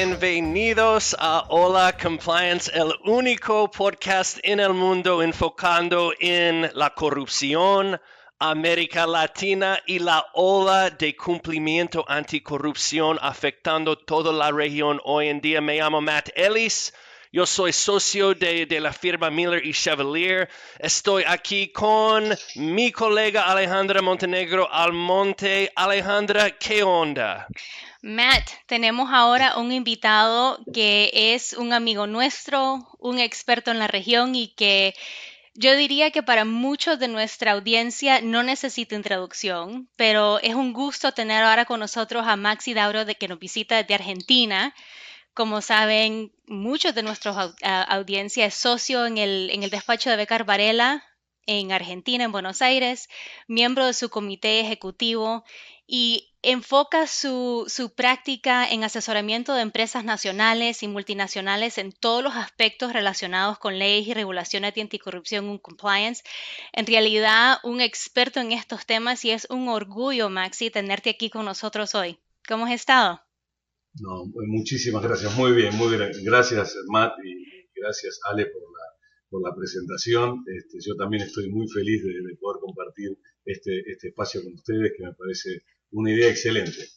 Bienvenidos 0.00 1.16
a 1.18 1.44
Hola 1.48 1.92
Compliance, 2.00 2.70
el 2.72 2.94
único 3.04 3.68
podcast 3.68 4.38
en 4.44 4.60
el 4.60 4.72
mundo 4.72 5.24
enfocando 5.24 6.12
en 6.20 6.70
la 6.74 6.94
corrupción, 6.94 8.00
América 8.38 9.08
Latina 9.08 9.76
y 9.86 9.98
la 9.98 10.24
ola 10.34 10.90
de 10.90 11.16
cumplimiento 11.16 12.04
anticorrupción 12.06 13.18
afectando 13.20 13.98
toda 13.98 14.32
la 14.32 14.52
región 14.52 15.00
hoy 15.02 15.30
en 15.30 15.40
día. 15.40 15.60
Me 15.60 15.78
llamo 15.78 16.00
Matt 16.00 16.28
Ellis. 16.36 16.94
Yo 17.30 17.44
soy 17.44 17.74
socio 17.74 18.34
de, 18.34 18.64
de, 18.64 18.80
la 18.80 18.92
firma 18.92 19.30
Miller 19.30 19.64
y 19.64 19.74
Chevalier. 19.74 20.48
Estoy 20.78 21.24
aquí 21.26 21.68
con 21.68 22.34
mi 22.54 22.90
colega 22.90 23.42
Alejandra 23.42 24.00
Montenegro 24.00 24.72
Almonte. 24.72 25.70
Alejandra, 25.76 26.50
¿qué 26.58 26.82
onda? 26.82 27.46
Matt, 28.00 28.48
tenemos 28.66 29.10
ahora 29.12 29.58
un 29.58 29.72
invitado 29.72 30.58
que 30.72 31.10
es 31.12 31.52
un 31.52 31.74
amigo 31.74 32.06
nuestro, 32.06 32.88
un 32.98 33.18
experto 33.18 33.70
en 33.72 33.78
la 33.78 33.88
región 33.88 34.34
y 34.34 34.48
que 34.48 34.94
yo 35.54 35.76
diría 35.76 36.10
que 36.10 36.22
para 36.22 36.46
muchos 36.46 36.98
de 36.98 37.08
nuestra 37.08 37.52
audiencia 37.52 38.22
no 38.22 38.42
necesita 38.42 38.94
introducción, 38.94 39.88
pero 39.96 40.38
es 40.38 40.54
un 40.54 40.72
gusto 40.72 41.12
tener 41.12 41.42
ahora 41.42 41.66
con 41.66 41.80
nosotros 41.80 42.26
a 42.26 42.36
Maxi 42.36 42.72
Dauro 42.72 43.04
de 43.04 43.16
que 43.16 43.28
nos 43.28 43.38
visita 43.38 43.76
desde 43.76 43.96
Argentina. 43.96 44.74
Como 45.38 45.60
saben, 45.60 46.32
muchos 46.48 46.96
de 46.96 47.04
nuestra 47.04 47.54
audiencia 47.90 48.44
es 48.44 48.54
socio 48.54 49.06
en 49.06 49.18
el, 49.18 49.50
en 49.52 49.62
el 49.62 49.70
despacho 49.70 50.10
de 50.10 50.16
Becar 50.16 50.42
Varela 50.44 51.04
en 51.46 51.70
Argentina, 51.70 52.24
en 52.24 52.32
Buenos 52.32 52.60
Aires, 52.60 53.08
miembro 53.46 53.86
de 53.86 53.94
su 53.94 54.10
comité 54.10 54.58
ejecutivo 54.58 55.44
y 55.86 56.34
enfoca 56.42 57.06
su, 57.06 57.66
su, 57.68 57.94
práctica 57.94 58.68
en 58.68 58.82
asesoramiento 58.82 59.54
de 59.54 59.62
empresas 59.62 60.02
nacionales 60.02 60.82
y 60.82 60.88
multinacionales 60.88 61.78
en 61.78 61.92
todos 61.92 62.24
los 62.24 62.34
aspectos 62.34 62.92
relacionados 62.92 63.60
con 63.60 63.78
leyes 63.78 64.08
y 64.08 64.14
regulaciones 64.14 64.74
de 64.74 64.80
anticorrupción 64.80 65.54
y 65.54 65.60
compliance. 65.60 66.24
En 66.72 66.84
realidad, 66.84 67.58
un 67.62 67.80
experto 67.80 68.40
en 68.40 68.50
estos 68.50 68.86
temas 68.86 69.24
y 69.24 69.30
es 69.30 69.46
un 69.50 69.68
orgullo, 69.68 70.30
Maxi, 70.30 70.72
tenerte 70.72 71.10
aquí 71.10 71.30
con 71.30 71.44
nosotros 71.44 71.94
hoy. 71.94 72.18
¿Cómo 72.48 72.66
has 72.66 72.72
estado? 72.72 73.27
No, 74.00 74.24
muchísimas 74.46 75.02
gracias. 75.02 75.36
Muy 75.36 75.52
bien, 75.52 75.74
muy 75.76 75.96
bien. 75.96 76.10
Gracias, 76.24 76.76
Matt, 76.88 77.14
y 77.24 77.68
gracias, 77.74 78.20
Ale, 78.24 78.46
por 78.46 78.62
la, 78.62 78.84
por 79.30 79.42
la 79.42 79.54
presentación. 79.54 80.44
Este, 80.46 80.78
yo 80.84 80.94
también 80.96 81.24
estoy 81.24 81.50
muy 81.50 81.68
feliz 81.68 82.02
de, 82.02 82.12
de 82.12 82.36
poder 82.40 82.60
compartir 82.60 83.18
este, 83.44 83.80
este 83.90 84.08
espacio 84.08 84.42
con 84.42 84.54
ustedes, 84.54 84.92
que 84.96 85.04
me 85.04 85.14
parece 85.14 85.62
una 85.90 86.12
idea 86.12 86.30
excelente. 86.30 86.88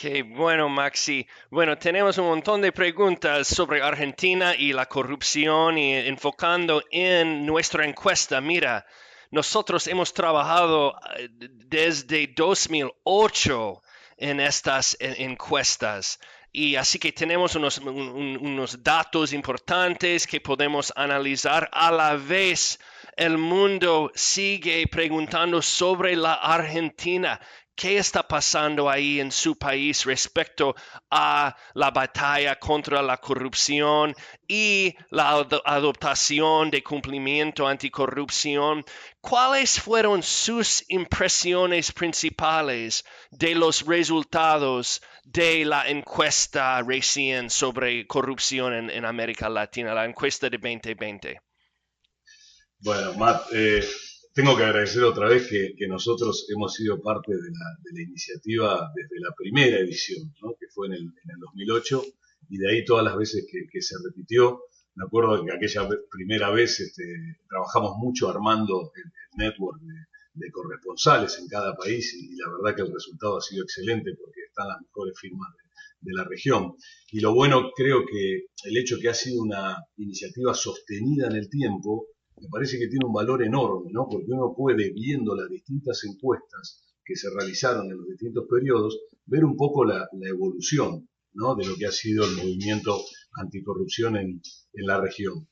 Qué 0.00 0.22
bueno, 0.22 0.68
Maxi. 0.68 1.26
Bueno, 1.50 1.76
tenemos 1.76 2.18
un 2.18 2.26
montón 2.26 2.60
de 2.60 2.70
preguntas 2.70 3.48
sobre 3.48 3.82
Argentina 3.82 4.54
y 4.54 4.72
la 4.72 4.86
corrupción 4.86 5.76
y 5.76 5.94
enfocando 5.94 6.84
en 6.92 7.44
nuestra 7.44 7.84
encuesta. 7.84 8.40
Mira, 8.40 8.86
nosotros 9.32 9.88
hemos 9.88 10.14
trabajado 10.14 10.94
eh, 11.16 11.28
desde 11.66 12.28
2008 12.28 13.82
en 14.18 14.40
estas 14.40 14.96
encuestas. 15.00 16.18
Y 16.52 16.76
así 16.76 16.98
que 16.98 17.12
tenemos 17.12 17.54
unos, 17.54 17.78
unos, 17.78 18.82
datos 18.82 19.32
importantes 19.32 20.26
que 20.26 20.40
podemos 20.40 20.92
analizar. 20.96 21.68
A 21.72 21.90
la 21.92 22.16
vez, 22.16 22.78
el 23.16 23.38
mundo 23.38 24.10
sigue 24.14 24.86
preguntando 24.88 25.62
sobre 25.62 26.16
la 26.16 26.34
Argentina. 26.34 27.40
¿Qué 27.76 27.98
está 27.98 28.26
pasando 28.26 28.90
ahí 28.90 29.20
en 29.20 29.30
su 29.30 29.56
país 29.56 30.04
respecto 30.04 30.74
a 31.12 31.54
la 31.74 31.92
batalla 31.92 32.58
contra 32.58 33.00
la 33.02 33.18
corrupción 33.18 34.16
y 34.48 34.96
la 35.10 35.46
adoptación 35.64 36.72
de 36.72 36.82
cumplimiento 36.82 37.68
anticorrupción? 37.68 38.84
¿Cuáles 39.28 39.78
fueron 39.78 40.22
sus 40.22 40.84
impresiones 40.88 41.92
principales 41.92 43.04
de 43.30 43.54
los 43.54 43.84
resultados 43.84 45.02
de 45.24 45.66
la 45.66 45.88
encuesta 45.88 46.80
recién 46.82 47.50
sobre 47.50 48.06
corrupción 48.06 48.72
en, 48.72 48.90
en 48.90 49.04
América 49.04 49.50
Latina, 49.50 49.92
la 49.92 50.06
encuesta 50.06 50.48
de 50.48 50.56
2020? 50.56 51.42
Bueno, 52.80 53.12
Matt, 53.14 53.52
eh, 53.52 53.84
tengo 54.32 54.56
que 54.56 54.62
agradecer 54.62 55.02
otra 55.02 55.28
vez 55.28 55.48
que, 55.48 55.74
nosotros 55.88 56.46
hemos 56.54 56.72
sido 56.72 57.02
parte 57.02 57.32
de 57.32 57.50
la, 57.50 58.02
iniciativa 58.02 58.90
desde 58.94 59.20
la 59.20 59.34
primera 59.36 59.78
edición, 59.78 60.32
que 60.58 60.66
fue 60.72 60.86
en 60.86 60.92
el, 60.94 61.12
2008, 61.40 62.02
y 62.48 62.58
de 62.58 62.70
ahí 62.70 62.84
todas 62.84 63.04
las 63.04 63.16
veces 63.16 63.44
que, 63.50 63.82
se 63.82 63.96
repitió. 64.08 64.62
Me 64.94 65.04
acuerdo 65.04 65.44
que 65.44 65.52
aquella 65.52 65.88
primera 66.10 66.50
vez 66.50 66.80
este, 66.80 67.04
trabajamos 67.48 67.96
mucho 67.98 68.28
armando 68.28 68.90
el, 68.96 69.12
network 69.36 69.80
de, 70.34 70.50
corresponsales 70.50 71.38
en 71.38 71.46
cada 71.48 71.76
país 71.76 72.14
y, 72.14 72.34
la 72.36 72.50
verdad 72.50 72.76
que 72.76 72.82
el 72.82 72.92
resultado 72.92 73.38
ha 73.38 73.40
sido 73.40 73.62
excelente 73.62 74.14
porque 74.16 74.40
están 74.48 74.68
las 74.68 74.80
mejores 74.80 75.18
firmas 75.18 75.48
de, 76.00 76.12
la 76.12 76.24
región. 76.24 76.74
Y 77.12 77.20
lo 77.20 77.34
bueno 77.34 77.70
creo 77.76 78.04
que 78.06 78.46
el 78.64 78.76
hecho 78.76 78.96
que 79.00 79.08
ha 79.08 79.14
sido 79.14 79.42
una 79.42 79.76
iniciativa 79.96 80.54
sostenida 80.54 81.26
en 81.26 81.36
el 81.36 81.48
tiempo, 81.50 82.06
me 82.40 82.48
parece 82.48 82.78
que 82.78 82.88
tiene 82.88 83.06
un 83.06 83.12
valor 83.12 83.42
enorme, 83.42 83.90
¿no? 83.92 84.08
Porque 84.08 84.30
uno 84.30 84.54
puede, 84.56 84.92
viendo 84.92 85.34
las 85.34 85.48
distintas 85.48 86.02
encuestas 86.04 86.84
que 87.04 87.16
se 87.16 87.30
realizaron 87.30 87.90
en 87.90 87.96
los 87.96 88.06
distintos 88.06 88.46
periodos, 88.48 88.98
ver 89.26 89.44
un 89.44 89.56
poco 89.56 89.84
la, 89.84 90.08
evolución, 90.22 91.08
¿no? 91.32 91.54
De 91.54 91.66
lo 91.66 91.74
que 91.76 91.86
ha 91.86 91.92
sido 91.92 92.24
el 92.24 92.36
movimiento 92.36 92.98
anticorrupción 93.38 94.16
en, 94.16 94.40
la 94.72 95.00
región. 95.00 95.48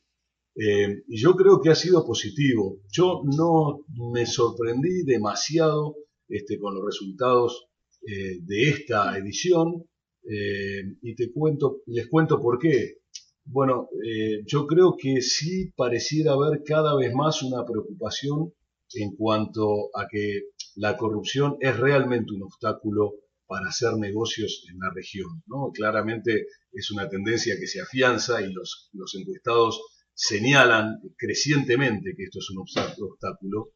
Eh, 0.54 1.02
y 1.08 1.20
yo 1.20 1.34
creo 1.34 1.60
que 1.60 1.70
ha 1.70 1.74
sido 1.74 2.04
positivo. 2.06 2.80
Yo 2.90 3.22
no 3.24 3.84
me 4.12 4.26
sorprendí 4.26 5.04
demasiado 5.04 5.96
este, 6.28 6.58
con 6.58 6.74
los 6.74 6.84
resultados 6.84 7.68
eh, 8.06 8.38
de 8.42 8.62
esta 8.70 9.16
edición 9.18 9.84
eh, 10.28 10.82
y 11.02 11.14
te 11.14 11.32
cuento, 11.32 11.82
les 11.86 12.08
cuento 12.08 12.40
por 12.40 12.58
qué. 12.58 12.98
Bueno, 13.48 13.88
yo 14.44 14.66
creo 14.66 14.96
que 14.98 15.22
sí 15.22 15.70
pareciera 15.76 16.32
haber 16.32 16.64
cada 16.64 16.96
vez 16.96 17.14
más 17.14 17.44
una 17.44 17.64
preocupación 17.64 18.52
en 18.94 19.14
cuanto 19.14 19.90
a 19.94 20.08
que 20.10 20.48
la 20.74 20.96
corrupción 20.96 21.56
es 21.60 21.76
realmente 21.78 22.34
un 22.34 22.42
obstáculo 22.42 23.12
para 23.46 23.68
hacer 23.68 23.94
negocios 23.94 24.64
en 24.70 24.78
la 24.78 24.90
región. 24.94 25.42
¿no? 25.46 25.70
Claramente 25.72 26.46
es 26.72 26.90
una 26.90 27.08
tendencia 27.08 27.56
que 27.58 27.66
se 27.66 27.80
afianza 27.80 28.42
y 28.42 28.52
los, 28.52 28.90
los 28.92 29.14
encuestados 29.14 29.80
señalan 30.14 31.00
crecientemente 31.16 32.14
que 32.16 32.24
esto 32.24 32.38
es 32.38 32.50
un 32.50 32.62
obstáculo, 32.62 33.72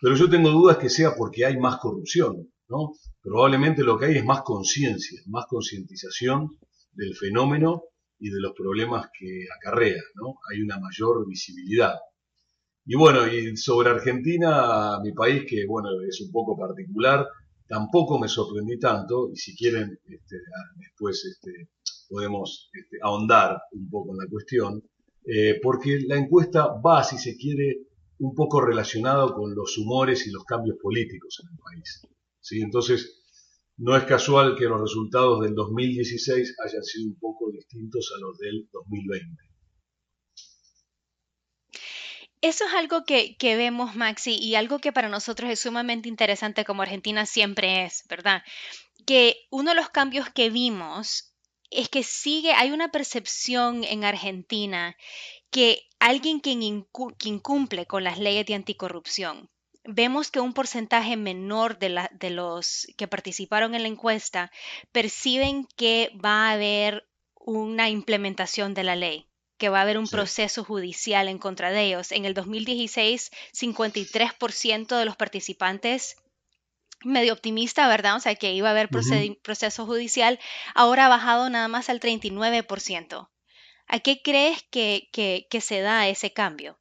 pero 0.00 0.16
yo 0.16 0.28
tengo 0.28 0.50
dudas 0.50 0.78
que 0.78 0.88
sea 0.88 1.14
porque 1.14 1.44
hay 1.44 1.58
más 1.58 1.78
corrupción. 1.78 2.48
¿no? 2.68 2.92
Probablemente 3.20 3.84
lo 3.84 3.98
que 3.98 4.06
hay 4.06 4.16
es 4.16 4.24
más 4.24 4.42
conciencia, 4.42 5.20
más 5.26 5.44
concientización 5.46 6.48
del 6.92 7.14
fenómeno 7.14 7.82
y 8.18 8.30
de 8.30 8.40
los 8.40 8.52
problemas 8.56 9.08
que 9.18 9.46
acarrea, 9.58 10.00
¿no? 10.14 10.36
Hay 10.50 10.62
una 10.62 10.78
mayor 10.78 11.26
visibilidad. 11.28 11.94
Y 12.84 12.96
bueno, 12.96 13.26
y 13.26 13.56
sobre 13.56 13.90
Argentina, 13.90 14.98
mi 15.02 15.12
país, 15.12 15.44
que 15.48 15.66
bueno, 15.66 15.88
es 16.08 16.20
un 16.20 16.30
poco 16.30 16.56
particular, 16.56 17.26
tampoco 17.68 18.18
me 18.18 18.28
sorprendí 18.28 18.78
tanto, 18.78 19.30
y 19.32 19.36
si 19.36 19.56
quieren, 19.56 19.98
este, 20.06 20.36
después 20.76 21.24
este, 21.24 21.70
podemos 22.08 22.70
este, 22.72 22.98
ahondar 23.02 23.60
un 23.72 23.88
poco 23.88 24.12
en 24.12 24.18
la 24.18 24.30
cuestión, 24.30 24.82
eh, 25.24 25.60
porque 25.62 26.00
la 26.06 26.16
encuesta 26.16 26.68
va, 26.84 27.02
si 27.04 27.18
se 27.18 27.36
quiere, 27.36 27.86
un 28.18 28.34
poco 28.34 28.60
relacionado 28.60 29.34
con 29.34 29.54
los 29.54 29.76
humores 29.78 30.26
y 30.26 30.30
los 30.30 30.44
cambios 30.44 30.76
políticos 30.80 31.40
en 31.42 31.52
el 31.52 31.58
país. 31.58 32.06
¿sí? 32.40 32.60
Entonces, 32.60 33.22
no 33.78 33.96
es 33.96 34.04
casual 34.04 34.54
que 34.56 34.66
los 34.66 34.80
resultados 34.80 35.42
del 35.42 35.54
2016 35.54 36.56
hayan 36.64 36.82
sido 36.84 37.08
un 37.08 37.18
poco 37.18 37.50
distintos 37.50 38.12
a 38.16 38.20
los 38.20 38.38
del 38.38 38.68
2020. 38.72 39.51
Eso 42.42 42.66
es 42.66 42.74
algo 42.74 43.04
que, 43.04 43.36
vemos, 43.40 43.94
Maxi, 43.94 44.36
y 44.36 44.56
algo 44.56 44.80
que 44.80 44.92
para 44.92 45.08
nosotros 45.08 45.48
es 45.48 45.60
sumamente 45.60 46.08
interesante 46.08 46.64
como 46.64 46.82
Argentina 46.82 47.24
siempre 47.24 47.84
es, 47.84 48.04
¿verdad? 48.08 48.42
Que 49.06 49.46
uno 49.50 49.70
de 49.70 49.76
los 49.76 49.90
cambios 49.90 50.28
que 50.28 50.50
vimos 50.50 51.32
es 51.70 51.88
que 51.88 52.02
sigue, 52.02 52.52
hay 52.52 52.72
una 52.72 52.90
percepción 52.90 53.84
en 53.84 54.02
Argentina 54.02 54.96
que 55.50 55.88
alguien 56.00 56.40
que 56.40 56.50
incumple 56.50 57.86
con 57.86 58.02
las 58.02 58.18
leyes 58.18 58.44
de 58.46 58.54
anticorrupción, 58.54 59.48
vemos 59.84 60.32
que 60.32 60.40
un 60.40 60.52
porcentaje 60.52 61.16
menor 61.16 61.78
de, 61.78 62.08
de 62.10 62.30
los 62.30 62.88
que 62.96 63.06
participaron 63.06 63.76
en 63.76 63.82
la 63.82 63.88
encuesta 63.88 64.50
perciben 64.90 65.68
que 65.76 66.10
va 66.24 66.48
a 66.48 66.52
haber 66.52 67.06
una 67.36 67.88
implementación 67.88 68.74
de 68.74 68.82
la 68.82 68.96
ley, 68.96 69.28
que 69.58 69.68
va 69.68 69.78
a 69.78 69.82
haber 69.82 69.98
un 69.98 70.08
proceso 70.08 70.64
judicial 70.64 71.28
en 71.28 71.38
contra 71.38 71.70
de 71.70 71.86
ellos. 71.86 72.12
En 72.12 72.24
el 72.24 72.34
2016, 72.34 73.30
53% 73.52 74.98
de 74.98 75.04
los 75.04 75.16
participantes 75.16 76.16
medio 77.04 77.32
optimista, 77.32 77.88
¿verdad? 77.88 78.16
O 78.16 78.20
sea, 78.20 78.34
que 78.34 78.52
iba 78.52 78.68
a 78.68 78.72
haber 78.72 78.88
proceso 78.88 79.86
judicial, 79.86 80.38
ahora 80.74 81.06
ha 81.06 81.08
bajado 81.08 81.50
nada 81.50 81.68
más 81.68 81.88
al 81.88 82.00
39%. 82.00 83.28
¿A 83.88 84.00
qué 84.00 84.22
crees 84.22 84.62
que, 84.70 85.08
que, 85.12 85.60
se 85.60 85.80
da 85.80 86.08
ese 86.08 86.32
cambio? 86.32 86.78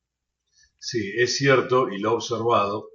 Sí, 0.80 1.12
es 1.18 1.36
cierto 1.36 1.90
y 1.90 2.00
lo 2.00 2.12
he 2.12 2.14
observado 2.14 2.90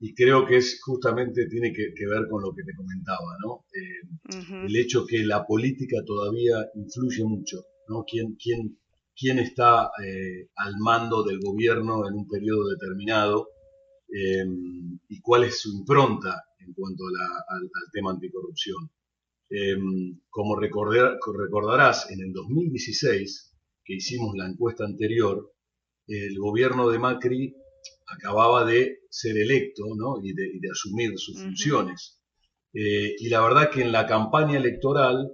y 0.00 0.14
creo 0.14 0.46
que 0.46 0.56
es 0.56 0.80
justamente 0.82 1.46
tiene 1.48 1.72
que, 1.72 2.06
ver 2.06 2.28
con 2.30 2.42
lo 2.42 2.54
que 2.54 2.62
te 2.62 2.74
comentaba, 2.74 3.36
¿no? 3.44 3.64
Eh, 3.74 4.64
el 4.66 4.76
hecho 4.76 5.04
que 5.06 5.24
la 5.24 5.44
política 5.44 5.98
todavía 6.06 6.64
influye 6.74 7.24
mucho, 7.24 7.58
¿no? 7.88 8.04
¿Quién, 8.08 8.36
quién, 8.36 8.78
quién 9.18 9.38
está 9.38 9.90
eh, 10.04 10.48
al 10.56 10.74
mando 10.78 11.24
del 11.24 11.40
gobierno 11.40 12.06
en 12.06 12.14
un 12.14 12.28
periodo 12.28 12.68
determinado 12.68 13.48
eh, 14.08 14.44
y 15.08 15.20
cuál 15.20 15.44
es 15.44 15.60
su 15.60 15.70
impronta 15.72 16.44
en 16.60 16.72
cuanto 16.72 17.04
al, 17.06 17.70
tema 17.92 18.10
anticorrupción. 18.12 18.90
como 20.28 20.56
recordarás, 20.56 22.10
en 22.10 22.20
el 22.20 22.32
2016, 22.32 23.54
que 23.84 23.94
hicimos 23.94 24.34
la 24.36 24.46
encuesta 24.46 24.84
anterior, 24.84 25.50
el 26.06 26.38
gobierno 26.38 26.88
de 26.90 26.98
Macri 26.98 27.54
acababa 28.06 28.64
de 28.64 29.00
ser 29.10 29.36
electo 29.36 29.84
y, 30.22 30.32
de, 30.32 30.70
asumir 30.70 31.18
sus 31.18 31.42
funciones. 31.42 32.20
Eh, 32.72 33.14
y 33.18 33.28
la 33.28 33.40
verdad 33.42 33.70
que 33.70 33.82
en 33.82 33.92
la 33.92 34.06
campaña 34.06 34.58
electoral, 34.58 35.30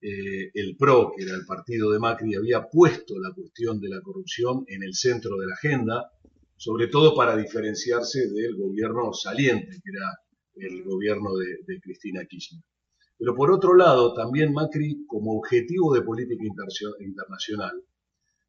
eh, 0.00 0.50
el 0.54 0.76
PRO, 0.76 1.12
que 1.16 1.24
era 1.24 1.34
el 1.34 1.44
partido 1.44 1.90
de 1.90 1.98
Macri, 1.98 2.34
había 2.34 2.68
puesto 2.68 3.18
la 3.18 3.32
cuestión 3.34 3.80
de 3.80 3.88
la 3.88 4.00
corrupción 4.00 4.64
en 4.68 4.82
el 4.82 4.94
centro 4.94 5.36
de 5.36 5.46
la 5.46 5.54
agenda, 5.54 6.12
sobre 6.56 6.86
todo 6.86 7.16
para 7.16 7.36
diferenciarse 7.36 8.28
del 8.28 8.56
gobierno 8.56 9.12
saliente, 9.12 9.80
que 9.82 9.90
era 9.90 10.68
el 10.68 10.84
gobierno 10.84 11.36
de, 11.36 11.80
Cristina 11.80 12.24
Kirchner. 12.24 12.62
Pero 13.18 13.34
por 13.34 13.50
otro 13.50 13.74
lado, 13.74 14.14
también 14.14 14.52
Macri, 14.52 15.04
como 15.06 15.36
objetivo 15.36 15.92
de 15.94 16.02
política 16.02 16.44
internacional, 17.00 17.82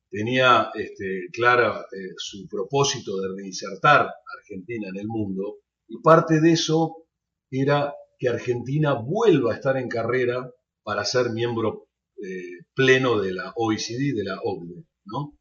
tenía 0.09 0.69
este, 0.75 1.29
clara 1.31 1.81
eh, 1.91 2.13
su 2.17 2.47
propósito 2.47 3.19
de 3.19 3.35
reinsertar 3.35 4.01
a 4.01 4.39
Argentina 4.39 4.89
en 4.89 4.97
el 4.97 5.07
mundo 5.07 5.57
y 5.87 5.99
parte 6.01 6.39
de 6.39 6.53
eso 6.53 7.07
era 7.49 7.93
que 8.17 8.29
Argentina 8.29 8.93
vuelva 8.93 9.53
a 9.53 9.55
estar 9.55 9.77
en 9.77 9.87
carrera 9.87 10.51
para 10.89 11.05
ser 11.05 11.29
miembro 11.29 11.87
eh, 12.17 12.65
pleno 12.73 13.21
de 13.21 13.31
la 13.31 13.53
OECD, 13.55 14.15
de 14.15 14.23
la 14.23 14.39
OCDE. 14.43 14.83
¿no? 15.05 15.37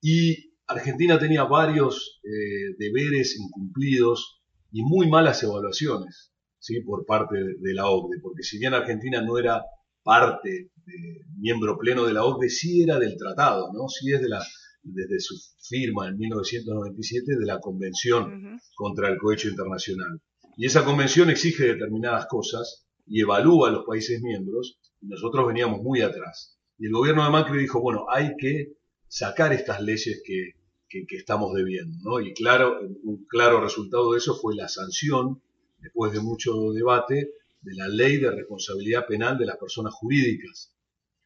Y 0.00 0.54
Argentina 0.68 1.18
tenía 1.18 1.42
varios 1.42 2.20
eh, 2.22 2.76
deberes 2.78 3.36
incumplidos 3.36 4.40
y 4.70 4.82
muy 4.82 5.10
malas 5.10 5.42
evaluaciones 5.42 6.32
¿sí? 6.60 6.82
por 6.82 7.04
parte 7.04 7.36
de 7.36 7.74
la 7.74 7.90
OCDE, 7.90 8.20
porque 8.22 8.44
si 8.44 8.60
bien 8.60 8.74
Argentina 8.74 9.20
no 9.22 9.38
era 9.38 9.64
parte, 10.04 10.70
de, 10.86 11.24
miembro 11.36 11.76
pleno 11.76 12.04
de 12.04 12.12
la 12.12 12.24
OCDE, 12.24 12.48
sí 12.48 12.84
era 12.84 13.00
del 13.00 13.16
tratado, 13.16 13.72
¿no? 13.72 13.88
Sí 13.88 14.12
es 14.12 14.22
de 14.22 14.28
la, 14.28 14.40
desde 14.84 15.18
su 15.18 15.34
firma 15.68 16.06
en 16.06 16.16
1997 16.16 17.38
de 17.40 17.44
la 17.46 17.58
Convención 17.58 18.60
contra 18.76 19.08
el 19.08 19.18
Cohecho 19.18 19.48
Internacional. 19.48 20.20
Y 20.56 20.66
esa 20.66 20.84
convención 20.84 21.28
exige 21.28 21.64
determinadas 21.64 22.26
cosas 22.26 22.86
y 23.06 23.20
evalúa 23.20 23.68
a 23.68 23.72
los 23.72 23.84
países 23.84 24.20
miembros, 24.22 24.78
y 25.00 25.08
nosotros 25.08 25.46
veníamos 25.46 25.82
muy 25.82 26.00
atrás. 26.02 26.56
Y 26.78 26.86
el 26.86 26.92
gobierno 26.92 27.24
de 27.24 27.30
Macri 27.30 27.58
dijo, 27.58 27.80
bueno, 27.80 28.06
hay 28.08 28.36
que 28.38 28.72
sacar 29.08 29.52
estas 29.52 29.80
leyes 29.82 30.22
que, 30.24 30.52
que, 30.88 31.16
estamos 31.16 31.54
debiendo. 31.54 32.20
Y 32.20 32.34
claro, 32.34 32.80
un 33.02 33.24
claro 33.26 33.60
resultado 33.60 34.12
de 34.12 34.18
eso 34.18 34.34
fue 34.34 34.54
la 34.54 34.68
sanción, 34.68 35.42
después 35.80 36.12
de 36.12 36.20
mucho 36.20 36.72
debate, 36.72 37.32
de 37.60 37.74
la 37.74 37.88
ley 37.88 38.18
de 38.18 38.30
responsabilidad 38.30 39.06
penal 39.06 39.38
de 39.38 39.46
las 39.46 39.56
personas 39.56 39.94
jurídicas. 39.94 40.74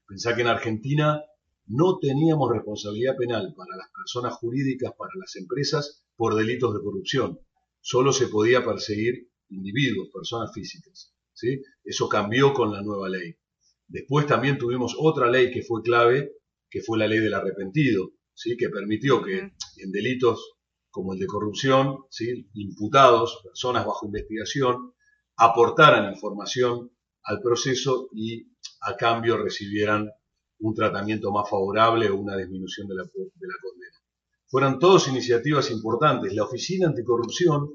Pensá 0.06 0.34
que 0.34 0.42
en 0.42 0.48
Argentina 0.48 1.22
no 1.66 1.98
teníamos 1.98 2.52
responsabilidad 2.52 3.16
penal 3.16 3.54
para 3.56 3.76
las 3.76 3.88
personas 3.90 4.34
jurídicas, 4.34 4.92
para 4.96 5.12
las 5.16 5.34
empresas, 5.36 6.04
por 6.16 6.34
delitos 6.34 6.74
de 6.74 6.80
corrupción. 6.80 7.40
Solo 7.80 8.12
se 8.12 8.28
podía 8.28 8.64
perseguir 8.64 9.30
individuos, 9.48 10.08
personas 10.12 10.52
físicas. 10.52 11.12
¿Sí? 11.36 11.62
Eso 11.84 12.08
cambió 12.08 12.52
con 12.52 12.72
la 12.72 12.82
nueva 12.82 13.08
ley. 13.08 13.36
Después 13.86 14.26
también 14.26 14.58
tuvimos 14.58 14.96
otra 14.98 15.30
ley 15.30 15.52
que 15.52 15.62
fue 15.62 15.82
clave, 15.82 16.32
que 16.68 16.82
fue 16.82 16.98
la 16.98 17.06
ley 17.06 17.20
del 17.20 17.34
arrepentido, 17.34 18.10
¿sí? 18.34 18.56
que 18.56 18.68
permitió 18.68 19.22
que 19.22 19.38
en 19.38 19.92
delitos 19.92 20.54
como 20.90 21.12
el 21.12 21.18
de 21.18 21.26
corrupción, 21.26 22.04
¿sí? 22.10 22.48
imputados, 22.54 23.40
personas 23.44 23.84
bajo 23.86 24.06
investigación, 24.06 24.94
aportaran 25.36 26.12
información 26.12 26.90
al 27.22 27.40
proceso 27.40 28.08
y 28.12 28.50
a 28.80 28.96
cambio 28.96 29.36
recibieran 29.36 30.08
un 30.58 30.74
tratamiento 30.74 31.30
más 31.30 31.48
favorable 31.50 32.08
o 32.08 32.16
una 32.16 32.36
disminución 32.36 32.88
de 32.88 32.94
la, 32.94 33.02
condena. 33.02 33.94
Fueron 34.46 34.78
todas 34.78 35.08
iniciativas 35.08 35.70
importantes. 35.70 36.32
La 36.32 36.44
Oficina 36.44 36.88
Anticorrupción, 36.88 37.74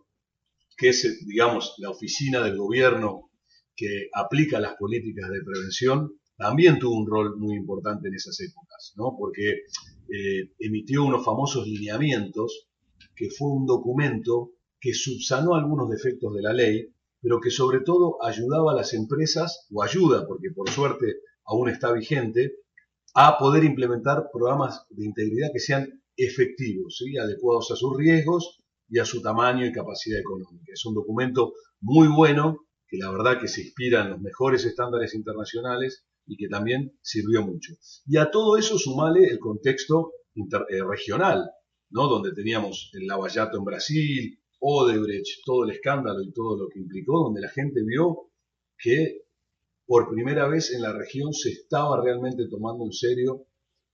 que 0.75 0.89
es, 0.89 1.23
digamos, 1.27 1.75
la 1.77 1.91
oficina 1.91 2.41
del 2.41 2.57
gobierno 2.57 3.30
que 3.75 4.09
aplica 4.13 4.59
las 4.59 4.75
políticas 4.75 5.29
de 5.29 5.43
prevención, 5.43 6.13
también 6.37 6.79
tuvo 6.79 6.97
un 6.97 7.07
rol 7.07 7.37
muy 7.37 7.55
importante 7.55 8.07
en 8.07 8.15
esas 8.15 8.39
épocas, 8.39 8.93
¿no? 8.95 9.15
porque 9.17 9.63
eh, 10.09 10.51
emitió 10.59 11.03
unos 11.03 11.23
famosos 11.23 11.67
lineamientos, 11.67 12.67
que 13.15 13.29
fue 13.29 13.49
un 13.49 13.65
documento 13.65 14.51
que 14.79 14.93
subsanó 14.93 15.55
algunos 15.55 15.89
defectos 15.89 16.33
de 16.33 16.41
la 16.41 16.53
ley, 16.53 16.93
pero 17.21 17.39
que 17.39 17.51
sobre 17.51 17.81
todo 17.81 18.17
ayudaba 18.23 18.71
a 18.71 18.75
las 18.75 18.93
empresas, 18.93 19.67
o 19.71 19.83
ayuda, 19.83 20.25
porque 20.25 20.49
por 20.49 20.69
suerte 20.69 21.17
aún 21.45 21.69
está 21.69 21.91
vigente, 21.91 22.55
a 23.13 23.37
poder 23.37 23.63
implementar 23.63 24.29
programas 24.31 24.85
de 24.89 25.05
integridad 25.05 25.49
que 25.53 25.59
sean 25.59 26.01
efectivos, 26.17 26.97
¿sí? 26.97 27.17
adecuados 27.17 27.69
a 27.71 27.75
sus 27.75 27.95
riesgos 27.97 28.59
y 28.89 28.99
a 28.99 29.05
su 29.05 29.21
tamaño 29.21 29.65
y 29.65 29.71
capacidad 29.71 30.19
económica. 30.19 30.71
Es 30.73 30.85
un 30.85 30.95
documento 30.95 31.53
muy 31.79 32.07
bueno, 32.07 32.65
que 32.91 32.97
la 32.97 33.09
verdad 33.09 33.39
que 33.39 33.47
se 33.47 33.61
inspira 33.61 34.01
en 34.01 34.09
los 34.09 34.19
mejores 34.19 34.65
estándares 34.65 35.15
internacionales 35.15 36.05
y 36.27 36.35
que 36.35 36.49
también 36.49 36.93
sirvió 37.01 37.41
mucho. 37.41 37.73
Y 38.05 38.17
a 38.17 38.29
todo 38.29 38.57
eso 38.57 38.77
sumale 38.77 39.27
el 39.27 39.39
contexto 39.39 40.11
eh, 40.35 40.83
regional, 40.83 41.49
¿no? 41.89 42.07
donde 42.09 42.33
teníamos 42.33 42.91
el 42.93 43.07
Lavallato 43.07 43.57
en 43.57 43.63
Brasil, 43.63 44.39
Odebrecht, 44.59 45.41
todo 45.45 45.63
el 45.63 45.71
escándalo 45.71 46.21
y 46.21 46.33
todo 46.33 46.57
lo 46.57 46.67
que 46.67 46.79
implicó, 46.79 47.23
donde 47.23 47.39
la 47.39 47.49
gente 47.49 47.81
vio 47.81 48.29
que 48.77 49.21
por 49.85 50.09
primera 50.09 50.49
vez 50.49 50.71
en 50.71 50.81
la 50.81 50.91
región 50.91 51.33
se 51.33 51.49
estaba 51.49 52.01
realmente 52.01 52.49
tomando 52.49 52.83
en 52.83 52.91
serio 52.91 53.47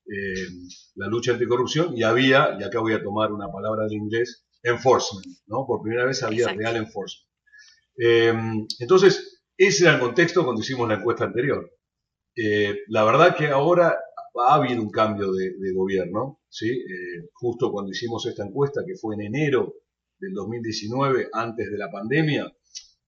eh, 0.07 0.47
la 0.95 1.07
lucha 1.07 1.33
anticorrupción 1.33 1.95
y 1.95 2.01
había, 2.01 2.57
y 2.59 2.63
acá 2.63 2.79
voy 2.79 2.93
a 2.93 3.03
tomar 3.03 3.31
una 3.31 3.51
palabra 3.51 3.83
del 3.83 3.93
inglés, 3.93 4.43
enforcement, 4.63 5.27
¿no? 5.45 5.67
Por 5.67 5.83
primera 5.83 6.05
vez 6.05 6.23
había 6.23 6.47
real 6.47 6.77
enforcement. 6.77 7.26
Eh, 7.97 8.33
entonces, 8.79 9.43
ese 9.57 9.85
era 9.85 9.95
el 9.95 9.99
contexto 9.99 10.43
cuando 10.43 10.61
hicimos 10.61 10.87
la 10.87 10.95
encuesta 10.95 11.25
anterior. 11.25 11.71
Eh, 12.35 12.81
la 12.89 13.03
verdad 13.03 13.35
que 13.35 13.47
ahora 13.47 13.97
ha 14.47 14.53
habido 14.53 14.81
un 14.81 14.91
cambio 14.91 15.31
de, 15.33 15.73
gobierno, 15.73 16.41
¿sí? 16.47 16.69
justo 17.33 17.71
cuando 17.71 17.89
hicimos 17.89 18.23
esta 18.27 18.45
encuesta, 18.45 18.83
que 18.85 18.95
fue 18.95 19.15
en 19.15 19.21
enero 19.21 19.73
del 20.19 20.33
2019, 20.33 21.29
antes 21.33 21.71
de 21.71 21.77
la 21.77 21.89
pandemia, 21.89 22.51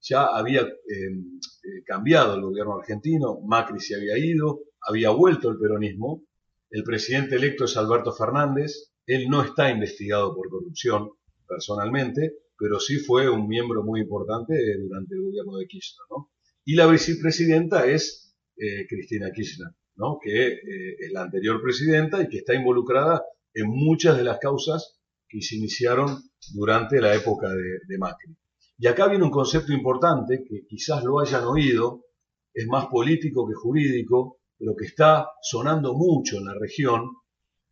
ya 0.01 0.25
había 0.25 0.62
eh, 0.62 0.67
eh, 0.88 1.84
cambiado 1.86 2.36
el 2.36 2.41
gobierno 2.41 2.79
argentino, 2.79 3.39
Macri 3.46 3.79
se 3.79 3.96
había 3.96 4.17
ido, 4.17 4.62
había 4.81 5.10
vuelto 5.10 5.50
el 5.50 5.58
peronismo, 5.58 6.24
el 6.69 6.84
presidente 6.84 7.36
electo 7.36 7.65
es 7.65 7.75
Alberto 7.77 8.13
Fernández, 8.13 8.93
él 9.05 9.27
no 9.29 9.43
está 9.43 9.69
investigado 9.69 10.36
por 10.36 10.50
corrupción 10.50 11.10
personalmente, 11.48 12.34
pero 12.60 12.80
sí 12.80 12.98
fue 12.98 13.30
un 13.30 13.48
miembro 13.48 13.84
muy 13.84 14.01
importante 14.01 14.54
durante 14.78 15.16
el 15.16 15.24
gobierno 15.24 15.58
de 15.58 15.66
Kirchner. 15.66 16.06
¿no? 16.12 16.32
Y 16.66 16.75
la 16.75 16.88
vicepresidenta 16.88 17.88
es 17.88 18.36
eh, 18.58 18.86
Cristina 18.88 19.32
Kirchner, 19.32 19.70
¿no? 19.96 20.20
que 20.22 20.60
es 21.00 21.12
la 21.12 21.24
anterior 21.24 21.62
presidenta 21.62 22.22
y 22.22 22.28
que 22.28 22.39
está 22.39 22.54
involucrada 22.54 23.24
en 23.54 23.70
muchas 23.70 24.18
de 24.18 24.24
las 24.24 24.39
causas 24.39 25.00
que 25.28 25.42
se 25.42 25.56
iniciaron 25.56 26.22
durante 26.54 27.00
la 27.00 27.16
época 27.16 27.48
de, 27.50 27.98
Macri. 27.98 28.36
Y 28.78 28.88
acá 28.88 29.08
viene 29.08 29.24
un 29.24 29.32
concepto 29.32 29.72
importante 29.72 30.44
que 30.44 30.66
quizás 30.68 31.04
lo 31.04 31.20
hayan 31.20 31.44
oído, 31.46 32.06
es 32.54 32.68
más 32.68 32.88
político 32.88 33.48
que 33.48 33.54
jurídico, 33.54 34.39
pero 34.58 34.75
que 34.75 34.86
está 34.86 35.30
sonando 35.42 35.94
mucho 35.94 36.38
en 36.38 36.46
la 36.46 36.56
región, 36.60 37.12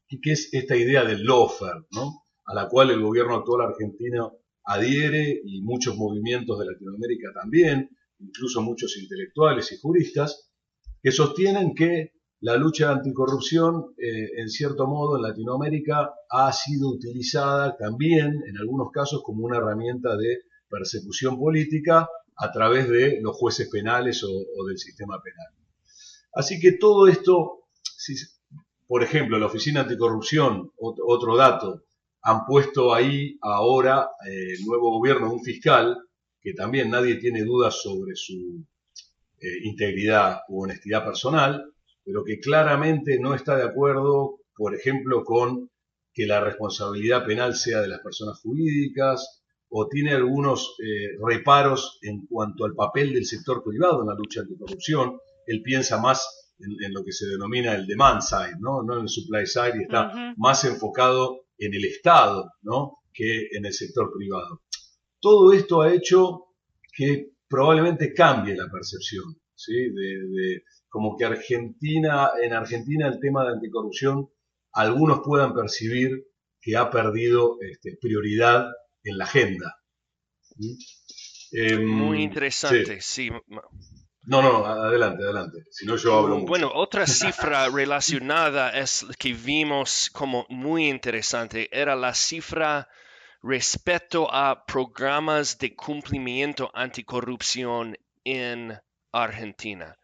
y 0.10 0.22
que 0.22 0.32
es 0.34 0.50
esta 0.54 0.76
idea 0.76 1.04
del 1.04 1.26
lawfare, 1.26 1.86
¿no? 1.92 2.24
a 2.46 2.54
la 2.54 2.70
cual 2.70 2.92
el 2.92 3.02
gobierno 3.02 3.36
actual 3.36 3.62
argentino 3.62 4.38
adhiere 4.68 5.42
y 5.44 5.62
muchos 5.62 5.98
movimientos 5.98 6.60
de 6.60 6.66
Latinoamérica 6.66 7.30
también, 7.34 7.90
incluso 8.20 8.62
muchos 8.62 8.98
intelectuales 8.98 9.72
y 9.72 9.78
juristas, 9.78 10.52
que 11.02 11.12
sostienen 11.12 11.74
que 11.74 12.14
la 12.42 12.56
lucha 12.56 12.92
anticorrupción, 12.92 13.96
eh, 13.98 14.30
en 14.38 14.50
cierto 14.50 14.86
modo, 14.86 15.16
en 15.16 15.24
Latinoamérica 15.24 16.12
ha 16.30 16.52
sido 16.54 16.90
utilizada 16.90 17.76
también, 17.78 18.44
en 18.48 18.58
algunos 18.58 18.92
casos, 18.92 19.24
como 19.24 19.46
una 19.46 19.58
herramienta 19.58 20.16
de 20.16 20.44
persecución 20.70 21.40
política 21.40 22.08
a 22.36 22.52
través 22.52 22.88
de 22.90 23.20
los 23.22 23.36
jueces 23.36 23.70
penales 23.70 24.24
o, 24.24 24.66
del 24.68 24.78
sistema 24.78 25.20
penal. 25.22 25.48
Así 26.34 26.60
que 26.60 26.74
todo 26.74 27.08
esto, 27.08 27.68
por 28.86 29.02
ejemplo, 29.02 29.40
la 29.40 29.48
Oficina 29.48 29.82
Anticorrupción, 29.82 30.72
otro, 30.78 31.36
dato, 31.36 31.86
han 32.22 32.46
puesto 32.46 32.94
ahí 32.94 33.38
ahora 33.42 34.10
eh, 34.28 34.54
el 34.58 34.66
nuevo 34.66 34.92
gobierno 34.92 35.32
un 35.32 35.44
fiscal 35.44 35.98
que 36.42 36.54
también 36.54 36.90
nadie 36.90 37.16
tiene 37.16 37.44
dudas 37.44 37.82
sobre 37.82 38.16
su 38.16 38.64
eh, 39.40 39.48
integridad 39.64 40.40
u 40.50 40.64
honestidad 40.64 41.04
personal, 41.06 41.74
pero 42.04 42.24
que 42.24 42.40
claramente 42.40 43.20
no 43.20 43.34
está 43.36 43.56
de 43.56 43.64
acuerdo, 43.64 44.40
por 44.56 44.74
ejemplo, 44.74 45.24
con 45.24 45.70
que 46.14 46.26
la 46.26 46.42
responsabilidad 46.42 47.26
penal 47.26 47.56
sea 47.56 47.82
de 47.82 47.90
las 47.90 48.00
personas 48.00 48.40
jurídicas 48.42 49.44
o 49.70 49.88
tiene 49.88 50.14
algunos 50.14 50.76
eh, 50.80 51.18
reparos 51.24 52.00
en 52.02 52.26
cuanto 52.26 52.66
al 52.66 52.74
papel 52.74 53.14
del 53.14 53.26
sector 53.26 53.64
privado 53.64 54.02
en 54.02 54.08
la 54.08 54.16
lucha 54.16 54.42
anticorrupción. 54.42 55.20
Él 55.46 55.62
piensa 55.62 56.00
más 56.00 56.54
en, 56.60 56.94
lo 56.94 57.04
que 57.04 57.12
se 57.12 57.28
denomina 57.28 57.76
el 57.76 57.86
demand 57.86 58.22
side, 58.22 58.56
no, 58.60 58.82
no 58.82 58.96
en 58.96 59.02
el 59.02 59.10
supply 59.10 59.46
side, 59.46 59.74
y 59.78 59.84
está 59.84 60.34
más 60.38 60.64
enfocado 60.64 61.47
en 61.58 61.74
el 61.74 61.86
Estado 61.86 62.52
¿no? 62.62 63.00
que 63.14 63.48
en 63.52 63.66
el 63.66 63.74
sector 63.74 64.12
privado. 64.16 64.64
Todo 65.20 65.52
esto 65.54 65.82
ha 65.82 65.94
hecho 65.94 66.46
que 66.94 67.32
probablemente 67.48 68.14
cambie 68.14 68.56
la 68.56 68.70
percepción, 68.70 69.40
¿sí? 69.56 69.74
de, 69.74 70.64
como 70.90 71.18
que 71.18 71.26
Argentina, 71.26 72.32
en 72.42 72.54
Argentina 72.54 73.08
el 73.08 73.20
tema 73.20 73.44
de 73.44 73.54
anticorrupción, 73.54 74.30
algunos 74.74 75.22
puedan 75.24 75.54
percibir 75.54 76.28
que 76.62 76.76
ha 76.76 76.90
perdido 76.90 77.58
este, 77.62 77.98
prioridad 78.00 78.68
en 79.04 79.18
la 79.18 79.24
agenda. 79.24 79.76
Em, 81.52 81.86
Muy 81.86 82.24
interesante, 82.24 83.00
sí. 83.02 83.30
No, 84.28 84.42
no, 84.42 84.66
adelante, 84.66 85.24
adelante. 85.24 85.60
Si 85.72 85.86
no, 85.86 85.96
yo 85.96 86.20
hablo 86.20 86.36
mucho. 86.36 86.48
Bueno, 86.48 86.72
otra 86.74 87.08
cifra 87.08 87.70
relacionada 87.70 88.72
es 88.78 89.06
que 89.18 89.34
vimos 89.34 90.10
como 90.12 90.46
muy 90.50 90.90
interesante, 90.90 91.70
era 91.72 91.96
la 91.96 92.14
cifra 92.14 92.90
respecto 93.42 94.28
a 94.30 94.66
programas 94.66 95.58
de 95.58 95.74
cumplimiento 95.74 96.70
anticorrupción 96.74 97.98
en 98.26 98.78
Argentina. 99.14 99.98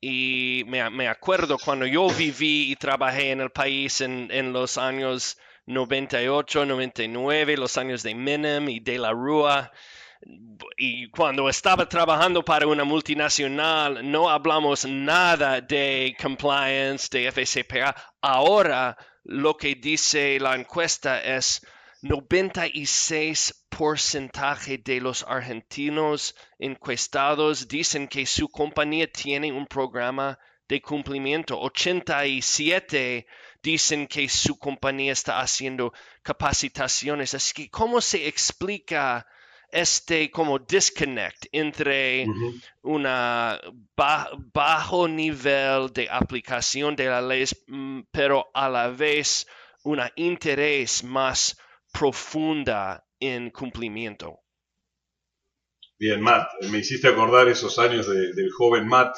Y 0.00 0.62
me, 0.68 1.08
acuerdo 1.08 1.58
cuando 1.58 1.86
yo 1.86 2.08
viví 2.08 2.70
y 2.70 2.76
trabajé 2.76 3.32
en 3.32 3.40
el 3.40 3.50
país 3.50 4.00
en, 4.00 4.28
en 4.30 4.52
los 4.52 4.78
años 4.78 5.38
98, 5.66 6.66
99, 6.66 7.56
los 7.56 7.76
años 7.76 8.04
de 8.04 8.14
Menem 8.14 8.68
y 8.68 8.78
de 8.78 8.98
la 8.98 9.10
Rúa. 9.10 9.72
Y 10.76 11.08
cuando 11.10 11.48
estaba 11.48 11.88
trabajando 11.88 12.44
para 12.44 12.66
una 12.66 12.84
multinacional, 12.84 14.10
no 14.10 14.28
hablamos 14.28 14.84
nada 14.84 15.60
de 15.60 16.16
compliance, 16.20 17.08
de 17.10 17.30
FCPA. 17.30 17.94
Ahora 18.20 18.96
lo 19.24 19.56
que 19.56 19.74
dice 19.74 20.38
la 20.40 20.54
encuesta 20.54 21.20
es 21.20 21.60
96% 22.02 24.82
de 24.82 25.00
los 25.00 25.22
argentinos 25.24 26.34
encuestados 26.58 27.68
dicen 27.68 28.08
que 28.08 28.26
su 28.26 28.48
compañía 28.48 29.10
tiene 29.10 29.52
un 29.52 29.66
programa 29.66 30.38
de 30.68 30.80
cumplimiento. 30.80 31.60
87 31.60 33.26
dicen 33.62 34.06
que 34.06 34.28
su 34.28 34.58
compañía 34.58 35.12
está 35.12 35.40
haciendo 35.40 35.92
capacitaciones. 36.22 37.34
Así 37.34 37.52
que, 37.52 37.70
¿cómo 37.70 38.00
se 38.00 38.28
explica 38.28 39.26
este 39.70 40.30
como 40.30 40.58
disconnect 40.58 41.46
entre 41.52 42.26
un 42.82 43.06
bajo 44.52 45.08
nivel 45.08 45.92
de 45.92 46.08
aplicación 46.10 46.96
de 46.96 47.06
la 47.06 47.20
ley, 47.20 47.44
mm, 47.66 48.00
pero 48.10 48.46
a 48.54 48.68
la 48.68 48.88
vez 48.88 49.46
un 49.84 50.00
interés 50.16 51.04
más 51.04 51.56
profunda 51.92 53.04
en 53.20 53.50
cumplimiento? 53.50 54.40
Bien, 55.98 56.20
Matt, 56.20 56.48
me 56.70 56.78
hiciste 56.78 57.08
acordar 57.08 57.48
esos 57.48 57.78
años 57.78 58.06
del 58.08 58.50
joven 58.52 58.86
Matt 58.86 59.16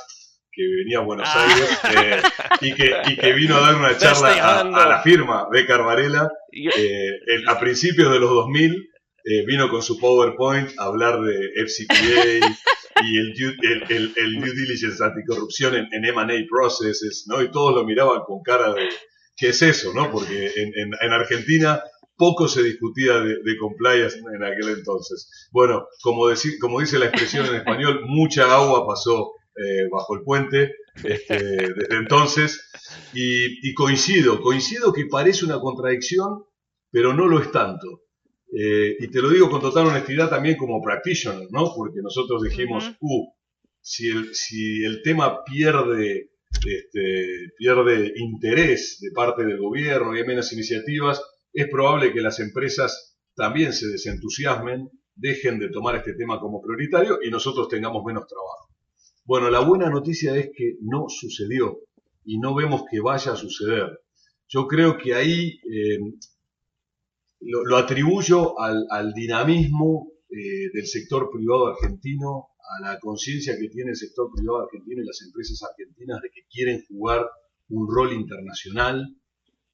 que 0.52 0.62
venía 0.62 0.98
a 0.98 1.02
Buenos 1.02 1.28
ah. 1.32 1.46
Aires 1.48 1.80
eh, 1.96 2.22
y, 2.60 3.16
que, 3.16 3.32
vino 3.32 3.56
a 3.56 3.60
dar 3.60 3.74
una 3.76 3.96
charla 3.98 4.60
a, 4.60 4.64
la 4.64 5.02
firma 5.02 5.48
Becar 5.50 5.84
Varela 5.84 6.28
eh, 6.52 7.44
a 7.46 7.58
principios 7.58 8.12
de 8.12 8.18
los 8.18 8.30
2000 8.30 8.90
eh, 9.24 9.44
vino 9.46 9.68
con 9.68 9.82
su 9.82 9.98
PowerPoint 9.98 10.70
a 10.78 10.84
hablar 10.84 11.20
de 11.20 11.50
FCPA 11.66 12.54
y 13.04 13.18
el 13.18 13.34
due, 13.34 13.56
el, 13.62 14.12
el, 14.16 14.40
due 14.40 14.52
diligence 14.52 15.02
anticorrupción 15.02 15.74
en, 15.74 15.88
en 15.92 16.04
M&A 16.04 16.46
processes, 16.48 17.24
¿no? 17.26 17.42
Y 17.42 17.50
todos 17.50 17.74
lo 17.74 17.84
miraban 17.84 18.20
con 18.26 18.42
cara 18.42 18.72
de, 18.72 18.88
¿qué 19.36 19.48
es 19.48 19.62
eso, 19.62 19.92
no? 19.94 20.10
Porque 20.10 20.52
en, 20.56 20.92
en 21.00 21.12
Argentina 21.12 21.82
poco 22.18 22.48
se 22.48 22.62
discutía 22.62 23.20
de, 23.20 23.36
de, 23.42 23.56
compliance 23.56 24.18
en 24.18 24.42
aquel 24.42 24.70
entonces. 24.70 25.48
Bueno, 25.52 25.86
como, 26.02 26.28
decir, 26.28 26.58
como 26.60 26.80
dice 26.80 26.98
la 26.98 27.06
expresión 27.06 27.46
en 27.46 27.54
español, 27.54 28.02
mucha 28.06 28.52
agua 28.54 28.86
pasó 28.86 29.32
eh, 29.56 29.88
bajo 29.90 30.16
el 30.16 30.22
puente 30.22 30.74
este, 31.02 31.38
desde 31.38 31.96
entonces. 31.96 32.68
Y, 33.14 33.72
coincido, 33.74 34.40
coincido 34.42 34.92
que 34.92 35.06
parece 35.06 35.44
una 35.44 35.60
contradicción, 35.60 36.44
pero 36.90 37.14
no 37.14 37.26
lo 37.26 37.40
es 37.40 37.50
tanto. 37.52 38.02
Eh, 38.50 38.96
y 38.98 39.08
te 39.08 39.20
lo 39.20 39.28
digo 39.28 39.50
con 39.50 39.60
total 39.60 39.86
honestidad 39.88 40.30
también 40.30 40.56
como 40.56 40.82
practitioner, 40.82 41.48
¿no? 41.50 41.72
Porque 41.74 42.00
nosotros 42.02 42.42
dijimos, 42.42 42.92
uh, 43.00 43.32
si 43.80 44.08
el, 44.08 44.34
si 44.34 44.84
el 44.84 45.02
tema 45.02 45.44
pierde, 45.44 46.30
este, 46.52 47.52
pierde 47.56 48.12
interés 48.16 48.98
de 49.00 49.10
parte 49.12 49.44
del 49.44 49.58
gobierno 49.58 50.14
y 50.14 50.20
hay 50.20 50.26
menos 50.26 50.52
iniciativas, 50.52 51.22
es 51.52 51.68
probable 51.68 52.12
que 52.12 52.20
las 52.20 52.40
empresas 52.40 53.16
también 53.34 53.72
se 53.72 53.88
desentusiasmen, 53.88 54.88
dejen 55.14 55.58
de 55.58 55.70
tomar 55.70 55.96
este 55.96 56.14
tema 56.14 56.40
como 56.40 56.62
prioritario 56.62 57.18
y 57.22 57.30
nosotros 57.30 57.68
tengamos 57.68 58.04
menos 58.04 58.26
trabajo. 58.26 58.68
Bueno, 59.24 59.50
la 59.50 59.60
buena 59.60 59.90
noticia 59.90 60.36
es 60.36 60.50
que 60.56 60.76
no 60.80 61.06
sucedió 61.08 61.80
y 62.24 62.38
no 62.38 62.54
vemos 62.54 62.84
que 62.90 63.00
vaya 63.00 63.32
a 63.32 63.36
suceder. 63.36 64.00
Yo 64.48 64.66
creo 64.66 64.96
que 64.96 65.14
ahí 65.14 65.60
eh, 65.70 65.98
lo, 67.40 67.76
atribuyo 67.76 68.58
al, 68.60 69.12
dinamismo 69.14 70.12
eh, 70.30 70.70
del 70.72 70.86
sector 70.86 71.30
privado 71.30 71.68
argentino, 71.68 72.48
a 72.58 72.82
la 72.82 72.98
conciencia 72.98 73.56
que 73.58 73.68
tiene 73.68 73.90
el 73.90 73.96
sector 73.96 74.30
privado 74.34 74.64
argentino 74.64 75.02
y 75.02 75.06
las 75.06 75.22
empresas 75.22 75.62
argentinas 75.62 76.20
de 76.20 76.30
que 76.30 76.42
quieren 76.50 76.84
jugar 76.86 77.26
un 77.70 77.88
rol 77.90 78.12
internacional 78.12 79.16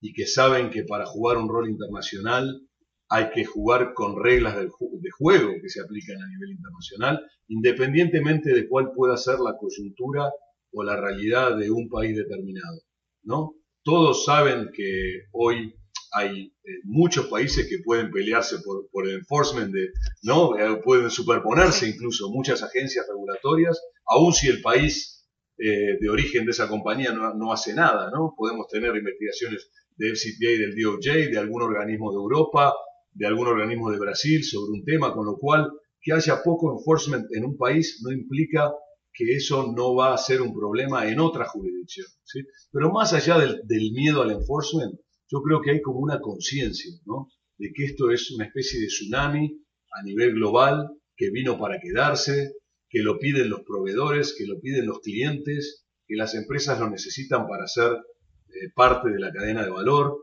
y 0.00 0.12
que 0.12 0.26
saben 0.26 0.70
que 0.70 0.84
para 0.84 1.06
jugar 1.06 1.38
un 1.38 1.48
rol 1.48 1.68
internacional 1.68 2.60
hay 3.08 3.30
que 3.30 3.44
jugar 3.44 3.94
con 3.94 4.22
reglas 4.22 4.56
de 4.56 5.10
juego 5.10 5.52
que 5.60 5.68
se 5.68 5.80
aplican 5.80 6.16
a 6.20 6.28
nivel 6.28 6.52
internacional, 6.52 7.20
independientemente 7.48 8.52
de 8.54 8.68
cuál 8.68 8.92
pueda 8.94 9.16
ser 9.16 9.38
la 9.40 9.56
coyuntura 9.58 10.30
o 10.72 10.82
la 10.82 10.96
realidad 10.96 11.56
de 11.56 11.70
un 11.70 11.88
país 11.88 12.16
determinado. 12.16 12.80
¿no? 13.22 13.54
Todos 13.82 14.24
saben 14.24 14.70
que 14.72 15.24
hoy 15.32 15.74
hay 16.14 16.46
eh, 16.46 16.70
muchos 16.84 17.26
países 17.26 17.66
que 17.68 17.78
pueden 17.84 18.10
pelearse 18.10 18.56
por, 18.60 19.08
el 19.08 19.14
enforcement, 19.14 19.72
de, 19.72 19.90
¿no? 20.22 20.56
Eh, 20.58 20.80
pueden 20.84 21.10
superponerse 21.10 21.88
incluso 21.88 22.30
muchas 22.30 22.62
agencias 22.62 23.06
regulatorias, 23.08 23.80
aun 24.06 24.32
si 24.32 24.48
el 24.48 24.62
país 24.62 25.26
eh, 25.58 25.98
de 26.00 26.08
origen 26.08 26.44
de 26.44 26.50
esa 26.50 26.68
compañía 26.68 27.12
no, 27.12 27.34
no, 27.34 27.52
hace 27.52 27.74
nada. 27.74 28.10
¿no? 28.10 28.34
Podemos 28.36 28.66
tener 28.68 28.94
investigaciones 28.96 29.70
del 29.96 30.16
FCPA 30.16 30.50
y 30.50 30.58
del 30.58 30.74
DOJ, 30.74 31.30
de 31.30 31.38
algún 31.38 31.62
organismo 31.62 32.10
de 32.10 32.16
Europa, 32.16 32.74
de 33.12 33.26
algún 33.26 33.46
organismo 33.46 33.90
de 33.90 33.98
Brasil 33.98 34.42
sobre 34.42 34.72
un 34.72 34.84
tema, 34.84 35.14
con 35.14 35.26
lo 35.26 35.36
cual 35.36 35.70
que 36.00 36.12
haya 36.12 36.42
poco 36.42 36.76
enforcement 36.76 37.26
en 37.32 37.44
un 37.44 37.56
país 37.56 38.00
no 38.04 38.12
implica 38.12 38.72
que 39.12 39.36
eso 39.36 39.72
no 39.74 39.94
va 39.94 40.12
a 40.12 40.18
ser 40.18 40.42
un 40.42 40.52
problema 40.52 41.08
en 41.08 41.20
otra 41.20 41.46
jurisdicción. 41.46 42.06
¿sí? 42.24 42.40
Pero 42.72 42.90
más 42.90 43.12
allá 43.12 43.38
del, 43.38 43.92
miedo 43.92 44.22
al 44.22 44.32
enforcement, 44.32 44.94
yo 45.34 45.42
creo 45.42 45.60
que 45.60 45.72
hay 45.72 45.82
como 45.82 45.98
una 45.98 46.20
conciencia 46.20 46.92
¿no? 47.06 47.28
de 47.58 47.72
que 47.72 47.84
esto 47.86 48.10
es 48.10 48.30
una 48.30 48.46
especie 48.46 48.80
de 48.80 48.86
tsunami 48.86 49.60
a 49.92 50.02
nivel 50.04 50.34
global 50.34 50.90
que 51.16 51.30
vino 51.30 51.58
para 51.58 51.80
quedarse, 51.80 52.52
que 52.88 53.02
lo 53.02 53.18
piden 53.18 53.50
los 53.50 53.62
proveedores, 53.62 54.34
que 54.38 54.46
lo 54.46 54.60
piden 54.60 54.86
los 54.86 55.00
clientes, 55.00 55.84
que 56.06 56.14
las 56.14 56.34
empresas 56.36 56.78
lo 56.78 56.88
necesitan 56.88 57.48
para 57.48 57.66
ser 57.66 57.92
eh, 57.92 58.70
parte 58.74 59.10
de 59.10 59.18
la 59.18 59.32
cadena 59.32 59.64
de 59.64 59.70
valor, 59.70 60.20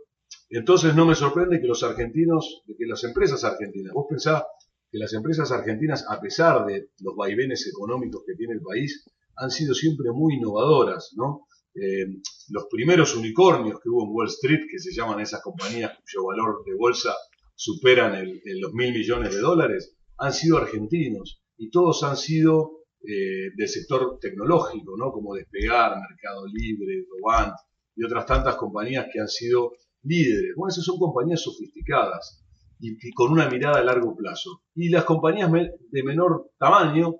entonces 0.49 0.95
no 0.95 1.05
me 1.05 1.15
sorprende 1.15 1.59
que 1.59 1.67
los 1.67 1.83
argentinos, 1.83 2.63
que 2.65 2.85
las 2.85 3.03
empresas 3.03 3.43
argentinas, 3.43 3.93
vos 3.93 4.05
pensás 4.09 4.43
que 4.89 4.97
las 4.97 5.13
empresas 5.13 5.51
argentinas, 5.51 6.05
a 6.09 6.19
pesar 6.19 6.65
de 6.65 6.89
los 6.99 7.15
vaivenes 7.15 7.67
económicos 7.67 8.23
que 8.25 8.35
tiene 8.35 8.53
el 8.53 8.61
país, 8.61 9.05
han 9.35 9.51
sido 9.51 9.73
siempre 9.73 10.11
muy 10.11 10.35
innovadoras, 10.35 11.11
¿no? 11.15 11.47
Eh, 11.73 12.05
los 12.49 12.65
primeros 12.69 13.15
unicornios 13.15 13.79
que 13.79 13.89
hubo 13.89 14.03
en 14.03 14.11
Wall 14.11 14.27
Street, 14.27 14.61
que 14.69 14.79
se 14.79 14.93
llaman 14.93 15.19
esas 15.21 15.41
compañías 15.41 15.91
cuyo 15.97 16.25
valor 16.25 16.63
de 16.65 16.75
bolsa 16.75 17.13
superan 17.55 18.13
los 18.59 18.73
mil 18.73 18.93
millones 18.93 19.33
de 19.33 19.39
dólares, 19.39 19.95
han 20.17 20.33
sido 20.33 20.57
argentinos. 20.57 21.41
y 21.57 21.69
todos 21.69 22.03
han 22.03 22.17
sido 22.17 22.81
eh, 23.03 23.51
del 23.55 23.67
sector 23.67 24.17
tecnológico, 24.19 24.95
¿no? 24.97 25.11
Como 25.11 25.35
Despegar, 25.35 25.95
Mercado 25.97 26.45
Libre, 26.45 27.05
Robant 27.09 27.55
y 27.95 28.03
otras 28.03 28.25
tantas 28.25 28.55
compañías 28.55 29.07
que 29.11 29.19
han 29.19 29.27
sido 29.27 29.73
líderes. 30.03 30.53
Bueno, 30.55 30.71
esas 30.71 30.85
son 30.85 30.97
compañías 30.99 31.41
sofisticadas 31.41 32.43
y, 32.79 33.11
con 33.13 33.31
una 33.31 33.49
mirada 33.49 33.79
a 33.79 33.83
largo 33.83 34.15
plazo. 34.15 34.63
Y 34.75 34.89
las 34.89 35.05
compañías 35.05 35.51
de 35.51 36.03
menor 36.03 36.51
tamaño 36.57 37.15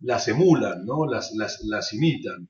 las 0.00 0.28
emulan, 0.28 0.84
¿no? 0.84 1.06
las, 1.06 1.32
las, 1.34 1.92
imitan. 1.92 2.48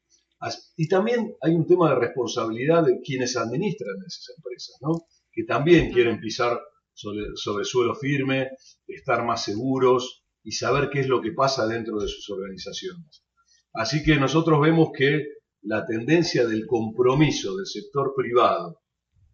Y 0.77 0.89
también 0.89 1.35
hay 1.41 1.55
un 1.55 1.67
tema 1.67 1.91
de 1.91 1.97
responsabilidad 1.97 2.85
de 2.85 3.01
quienes 3.01 3.37
administran 3.37 3.97
esas 4.07 4.35
empresas, 4.37 4.77
¿no? 4.81 5.07
que 5.33 5.45
también 5.45 5.93
quieren 5.93 6.21
pisar 6.21 6.61
sobre, 6.93 7.27
sobre, 7.35 7.65
suelo 7.65 7.95
firme, 7.95 8.51
estar 8.87 9.25
más 9.25 9.45
seguros 9.45 10.25
y 10.43 10.53
saber 10.53 10.91
qué 10.91 11.01
es 11.01 11.09
lo 11.09 11.21
que 11.21 11.33
pasa 11.33 11.67
dentro 11.67 11.99
de 11.99 12.09
sus 12.09 12.29
organizaciones. 12.31 13.25
Así 13.73 14.03
que 14.03 14.17
nosotros 14.17 14.61
vemos 14.61 14.91
que 14.97 15.25
la 15.63 15.85
tendencia 15.87 16.47
del 16.47 16.67
compromiso 16.67 17.57
del 17.57 17.67
sector 17.67 18.15
privado 18.17 18.81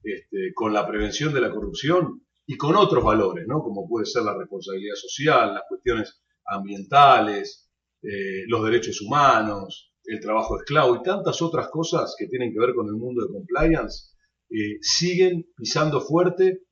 este, 0.02 0.52
con 0.54 0.72
la 0.72 0.86
prevención 0.86 1.32
de 1.32 1.40
la 1.40 1.50
corrupción 1.50 2.22
y 2.46 2.56
con 2.56 2.76
otros 2.76 3.02
valores, 3.02 3.46
¿no? 3.46 3.62
como 3.62 3.88
puede 3.88 4.06
ser 4.06 4.22
la 4.22 4.36
responsabilidad 4.36 4.94
social, 4.96 5.54
las 5.54 5.62
cuestiones 5.68 6.22
ambientales, 6.44 7.70
eh, 8.02 8.44
los 8.46 8.64
derechos 8.64 9.00
humanos, 9.00 9.93
el 10.04 10.20
trabajo 10.20 10.58
esclavo 10.58 10.96
y 10.96 11.02
tantas 11.02 11.40
otras 11.42 11.68
cosas 11.68 12.14
que 12.18 12.26
tienen 12.26 12.52
que 12.52 12.60
ver 12.60 12.74
con 12.74 12.86
el 12.88 12.94
mundo 12.94 13.22
de 13.22 13.32
compliance, 13.32 14.14
eh, 14.50 14.78
siguen 14.80 15.46
pisando 15.56 16.00
fuerte 16.00 16.62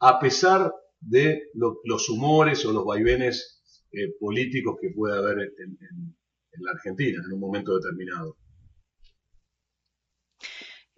a 0.00 0.18
pesar 0.18 0.72
de 1.00 1.42
los 1.54 2.08
humores 2.08 2.64
o 2.66 2.72
los 2.72 2.84
vaivenes 2.84 3.62
eh, 3.92 4.14
políticos 4.18 4.76
que 4.80 4.90
puede 4.90 5.16
haber 5.16 5.38
en 5.58 6.64
la 6.64 6.72
Argentina 6.72 7.22
en 7.24 7.32
un 7.32 7.40
momento 7.40 7.74
determinado. 7.76 8.36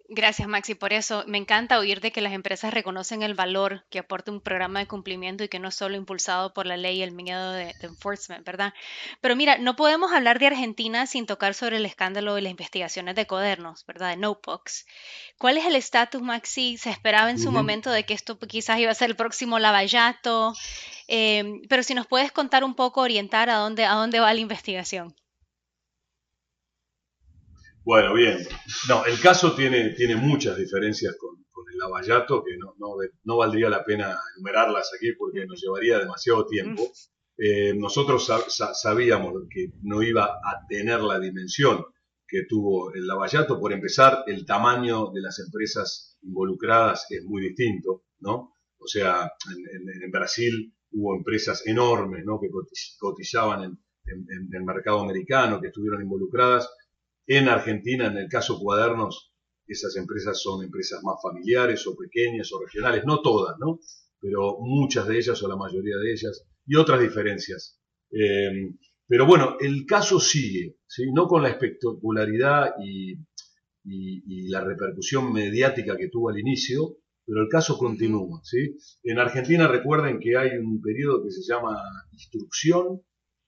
Gracias, 0.09 0.49
Maxi, 0.49 0.75
por 0.75 0.91
eso. 0.91 1.23
Me 1.27 1.37
encanta 1.37 1.79
oír 1.79 2.01
de 2.01 2.11
que 2.11 2.19
las 2.19 2.33
empresas 2.33 2.73
reconocen 2.73 3.23
el 3.23 3.35
valor 3.35 3.85
que 3.89 3.99
aporta 3.99 4.31
un 4.31 4.41
programa 4.41 4.79
de 4.79 4.87
cumplimiento 4.87 5.45
y 5.45 5.47
que 5.47 5.59
no 5.59 5.69
es 5.69 5.75
solo 5.75 5.95
impulsado 5.95 6.53
por 6.53 6.65
la 6.65 6.75
ley 6.75 6.97
y 6.97 7.03
el 7.03 7.13
miedo 7.13 7.53
de, 7.53 7.73
enforcement, 7.81 8.45
¿verdad? 8.45 8.73
Pero 9.21 9.37
mira, 9.37 9.57
no 9.57 9.77
podemos 9.77 10.11
hablar 10.11 10.39
de 10.39 10.47
Argentina 10.47 11.07
sin 11.07 11.25
tocar 11.25 11.53
sobre 11.53 11.77
el 11.77 11.85
escándalo 11.85 12.35
de 12.35 12.41
las 12.41 12.51
investigaciones 12.51 13.15
de 13.15 13.25
cuadernos, 13.25 13.85
¿verdad? 13.85 14.09
De 14.09 14.17
notebooks. 14.17 14.85
¿Cuál 15.37 15.57
es 15.57 15.65
el 15.65 15.75
estatus, 15.75 16.21
Maxi? 16.21 16.77
¿Se 16.77 16.89
esperaba 16.89 17.31
en 17.31 17.39
su 17.39 17.51
momento 17.51 17.89
de 17.89 18.03
que 18.05 18.13
esto 18.13 18.37
quizás 18.39 18.79
iba 18.79 18.91
a 18.91 18.95
ser 18.95 19.09
el 19.09 19.15
próximo 19.15 19.57
lavallato? 19.57 20.53
Eh, 21.07 21.61
pero 21.69 21.81
si 21.81 21.93
nos 21.95 22.07
puedes 22.07 22.31
contar 22.33 22.65
un 22.65 22.75
poco, 22.75 23.01
orientar 23.01 23.49
a 23.49 23.55
dónde, 23.55 23.85
a 23.85 23.93
dónde 23.93 24.19
va 24.19 24.33
la 24.33 24.39
investigación. 24.41 25.15
Bueno, 27.85 28.13
bien. 28.13 28.37
No, 28.87 29.05
el 29.05 29.19
caso 29.19 29.53
tiene, 29.53 29.89
tiene 29.89 30.15
muchas 30.15 30.57
diferencias 30.57 31.15
con, 31.17 31.43
el 31.71 31.77
Lavallato, 31.77 32.43
que 32.43 32.55
no, 32.57 32.75
no, 33.23 33.37
valdría 33.37 33.69
la 33.69 33.83
pena 33.83 34.15
enumerarlas 34.35 34.91
aquí 34.95 35.13
porque 35.13 35.45
nos 35.45 35.61
llevaría 35.61 35.97
demasiado 35.97 36.45
tiempo. 36.45 36.83
Eh, 37.37 37.73
nosotros 37.75 38.29
sabíamos 38.73 39.33
que 39.49 39.71
no 39.81 40.03
iba 40.03 40.25
a 40.25 40.67
tener 40.69 41.01
la 41.01 41.19
dimensión 41.19 41.83
que 42.27 42.43
tuvo 42.47 42.93
el 42.93 43.07
Lavallato. 43.07 43.59
Por 43.59 43.73
empezar, 43.73 44.23
el 44.27 44.45
tamaño 44.45 45.11
de 45.11 45.21
las 45.21 45.39
empresas 45.39 46.17
involucradas 46.21 47.07
es 47.09 47.25
muy 47.25 47.41
distinto, 47.41 48.03
¿no? 48.19 48.55
O 48.77 48.87
sea, 48.87 49.31
en, 49.49 50.11
Brasil 50.11 50.73
hubo 50.91 51.15
empresas 51.15 51.65
enormes, 51.65 52.23
¿no? 52.23 52.39
Que 52.39 52.49
cotizaban 52.99 53.63
en, 53.63 53.77
en 54.05 54.49
el 54.53 54.63
mercado 54.63 55.01
americano, 55.01 55.59
que 55.59 55.67
estuvieron 55.67 56.01
involucradas 56.01 56.69
en 57.27 57.47
Argentina, 57.47 58.07
en 58.07 58.17
el 58.17 58.27
caso 58.27 58.59
Cuadernos, 58.59 59.33
esas 59.67 59.95
empresas 59.95 60.41
son 60.41 60.63
empresas 60.63 61.01
más 61.03 61.15
familiares 61.21 61.85
o 61.87 61.95
pequeñas 61.95 62.51
o 62.51 62.61
regionales, 62.61 63.03
no 63.05 63.21
todas, 63.21 63.55
¿no? 63.59 63.79
Pero 64.19 64.57
muchas 64.59 65.07
de 65.07 65.17
ellas 65.17 65.41
o 65.41 65.47
la 65.47 65.55
mayoría 65.55 65.97
de 65.97 66.11
ellas 66.11 66.45
y 66.65 66.75
otras 66.75 66.99
diferencias. 67.01 67.79
Em, 68.11 68.77
pero 69.07 69.25
bueno, 69.25 69.57
el 69.59 69.85
caso 69.85 70.19
sigue, 70.19 70.77
¿sí? 70.87 71.11
No 71.11 71.27
con 71.27 71.43
la 71.43 71.49
espectacularidad 71.49 72.73
y, 72.79 73.17
la 74.49 74.63
repercusión 74.63 75.33
mediática 75.33 75.97
que 75.97 76.07
tuvo 76.09 76.29
al 76.29 76.39
inicio, 76.39 76.97
pero 77.25 77.41
el 77.41 77.49
caso 77.49 77.77
continúa, 77.77 78.39
¿sí? 78.43 78.77
En 79.03 79.19
Argentina 79.19 79.67
recuerden 79.67 80.19
que 80.19 80.37
hay 80.37 80.57
un 80.57 80.81
periodo 80.81 81.23
que 81.23 81.31
se 81.31 81.41
llama 81.41 81.81
instrucción, 82.11 83.01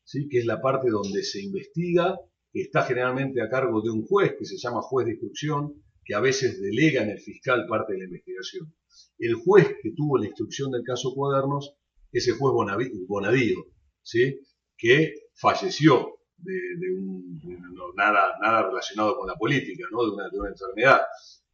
¿sí? 0.03 0.27
Que 0.29 0.39
es 0.39 0.45
la 0.45 0.61
parte 0.61 0.89
donde 0.89 1.23
se 1.23 1.41
investiga 1.41 2.17
está 2.61 2.83
generalmente 2.83 3.41
a 3.41 3.49
cargo 3.49 3.81
de 3.81 3.89
un 3.89 4.05
juez 4.05 4.35
que 4.37 4.45
se 4.45 4.57
llama 4.57 4.81
juez 4.81 5.05
de 5.05 5.13
instrucción, 5.13 5.83
que 6.03 6.15
a 6.15 6.19
veces 6.19 6.61
delega 6.61 7.03
en 7.03 7.09
el 7.09 7.19
fiscal 7.19 7.65
parte 7.67 7.93
de 7.93 7.99
la 7.99 8.05
investigación. 8.05 8.73
El 9.17 9.35
juez 9.35 9.75
que 9.81 9.91
tuvo 9.95 10.17
la 10.17 10.27
instrucción 10.27 10.71
del 10.71 10.83
caso 10.83 11.13
Cuadernos 11.13 11.75
es 12.11 12.27
el 12.27 12.35
juez 12.35 12.53
Bonadío, 13.07 13.65
¿sí? 14.01 14.39
que 14.77 15.13
falleció 15.33 16.19
de, 16.37 16.53
un, 16.97 17.41
nada, 17.95 18.33
nada 18.41 18.67
relacionado 18.69 19.17
con 19.17 19.27
la 19.27 19.35
política, 19.35 19.85
¿no? 19.91 20.05
de, 20.05 20.11
una, 20.11 20.49
enfermedad. 20.49 21.01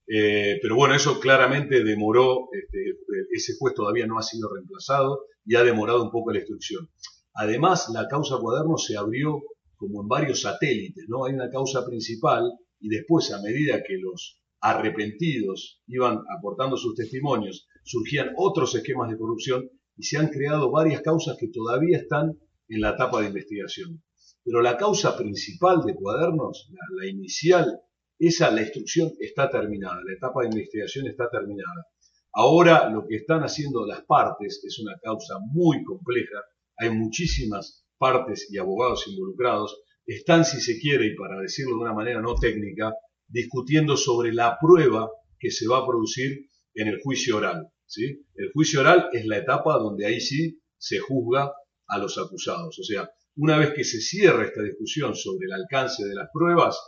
Eh, 0.07 0.59
pero 0.61 0.75
bueno, 0.75 0.93
eso 0.95 1.19
claramente 1.19 1.83
demoró, 1.83 2.49
este, 2.51 2.99
ese 3.31 3.53
juez 3.57 3.73
todavía 3.73 4.05
no 4.05 4.19
ha 4.19 4.23
sido 4.23 4.53
reemplazado 4.53 5.25
y 5.45 5.55
ha 5.55 5.63
demorado 5.63 6.03
un 6.03 6.11
poco 6.11 6.31
la 6.31 6.39
instrucción. 6.39 6.89
Además, 7.33 7.89
la 7.93 8.07
causa 8.07 8.37
Cuadernos 8.39 8.85
se 8.85 8.97
abrió 8.97 9.41
como 9.81 10.03
en 10.03 10.07
varios 10.07 10.41
satélites, 10.41 11.05
¿no? 11.07 11.25
Hay 11.25 11.33
una 11.33 11.49
causa 11.49 11.83
principal 11.83 12.53
y 12.79 12.87
después, 12.87 13.31
a 13.31 13.41
medida 13.41 13.81
que 13.81 13.97
los 13.97 14.39
arrepentidos 14.61 15.81
iban 15.87 16.19
aportando 16.37 16.77
sus 16.77 16.93
testimonios, 16.93 17.67
surgían 17.83 18.29
otros 18.37 18.75
esquemas 18.75 19.09
de 19.09 19.17
corrupción 19.17 19.67
y 19.97 20.03
se 20.03 20.19
han 20.19 20.27
creado 20.27 20.69
varias 20.69 21.01
causas 21.01 21.35
que 21.39 21.47
todavía 21.47 21.97
están 21.97 22.37
en 22.69 22.81
la 22.81 22.91
etapa 22.91 23.21
de 23.21 23.29
investigación. 23.29 24.03
Pero 24.43 24.61
la 24.61 24.77
causa 24.77 25.17
principal 25.17 25.81
de 25.83 25.95
cuadernos, 25.95 26.69
la, 26.99 27.07
inicial, 27.07 27.81
esa, 28.19 28.51
la 28.51 28.61
instrucción 28.61 29.11
está 29.19 29.49
terminada, 29.49 29.99
la 30.05 30.13
etapa 30.13 30.41
de 30.41 30.49
investigación 30.49 31.07
está 31.07 31.27
terminada. 31.27 31.87
Ahora 32.33 32.87
lo 32.87 33.07
que 33.07 33.15
están 33.15 33.41
haciendo 33.41 33.85
las 33.87 34.05
partes 34.05 34.63
es 34.63 34.79
una 34.79 34.95
causa 35.01 35.39
muy 35.51 35.83
compleja, 35.83 36.37
hay 36.77 36.91
muchísimas 36.91 37.83
partes 38.01 38.47
y 38.49 38.57
abogados 38.57 39.07
involucrados 39.07 39.79
están, 40.07 40.43
si 40.43 40.59
se 40.59 40.79
quiere, 40.79 41.05
y 41.05 41.15
para 41.15 41.39
decirlo 41.39 41.75
de 41.75 41.81
una 41.83 41.93
manera 41.93 42.19
no 42.19 42.33
técnica, 42.33 42.95
discutiendo 43.27 43.95
sobre 43.95 44.33
la 44.33 44.57
prueba 44.59 45.09
que 45.39 45.51
se 45.51 45.67
va 45.67 45.77
a 45.77 45.85
producir 45.85 46.49
en 46.73 46.87
el 46.87 46.99
juicio 47.01 47.37
oral. 47.37 47.67
¿sí? 47.85 48.25
El 48.35 48.51
juicio 48.51 48.79
oral 48.81 49.09
es 49.13 49.25
la 49.27 49.37
etapa 49.37 49.77
donde 49.77 50.07
ahí 50.07 50.19
sí 50.19 50.59
se 50.77 50.97
juzga 50.97 51.53
a 51.87 51.97
los 51.99 52.17
acusados. 52.17 52.79
O 52.79 52.83
sea, 52.83 53.07
una 53.35 53.59
vez 53.59 53.73
que 53.73 53.83
se 53.83 54.01
cierra 54.01 54.45
esta 54.45 54.63
discusión 54.63 55.15
sobre 55.15 55.45
el 55.45 55.53
alcance 55.53 56.03
de 56.03 56.15
las 56.15 56.29
pruebas, 56.33 56.79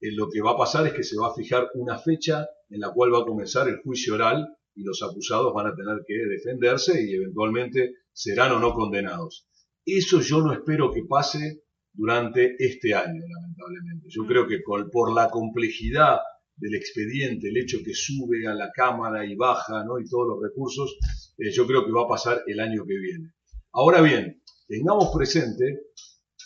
eh, 0.00 0.10
lo 0.12 0.28
que 0.28 0.42
va 0.42 0.52
a 0.52 0.58
pasar 0.58 0.86
es 0.86 0.92
que 0.92 1.04
se 1.04 1.16
va 1.16 1.28
a 1.28 1.34
fijar 1.34 1.70
una 1.74 1.98
fecha 1.98 2.46
en 2.68 2.80
la 2.80 2.92
cual 2.92 3.14
va 3.14 3.20
a 3.20 3.24
comenzar 3.24 3.68
el 3.68 3.78
juicio 3.78 4.14
oral 4.14 4.46
y 4.74 4.82
los 4.82 5.02
acusados 5.02 5.52
van 5.54 5.68
a 5.68 5.74
tener 5.74 6.04
que 6.06 6.14
defenderse 6.14 7.02
y 7.02 7.14
eventualmente 7.14 7.94
serán 8.12 8.52
o 8.52 8.58
no 8.60 8.74
condenados. 8.74 9.47
Eso 9.96 10.20
yo 10.20 10.42
no 10.42 10.52
espero 10.52 10.92
que 10.92 11.04
pase 11.08 11.62
durante 11.92 12.56
este 12.58 12.94
año, 12.94 13.22
lamentablemente. 13.26 14.06
Yo 14.10 14.26
creo 14.26 14.46
que 14.46 14.60
por 14.60 15.14
la 15.14 15.30
complejidad 15.30 16.18
del 16.58 16.74
expediente, 16.74 17.48
el 17.48 17.56
hecho 17.56 17.78
que 17.84 17.94
sube 17.94 18.46
a 18.46 18.54
la 18.54 18.70
Cámara 18.72 19.24
y 19.24 19.34
baja, 19.34 19.84
¿no? 19.84 19.98
y 19.98 20.04
todos 20.04 20.28
los 20.28 20.42
recursos, 20.42 20.98
eh, 21.38 21.50
yo 21.50 21.66
creo 21.66 21.86
que 21.86 21.92
va 21.92 22.02
a 22.02 22.08
pasar 22.08 22.42
el 22.46 22.60
año 22.60 22.84
que 22.84 22.98
viene. 22.98 23.32
Ahora 23.72 24.00
bien, 24.00 24.42
tengamos 24.66 25.10
presente 25.16 25.80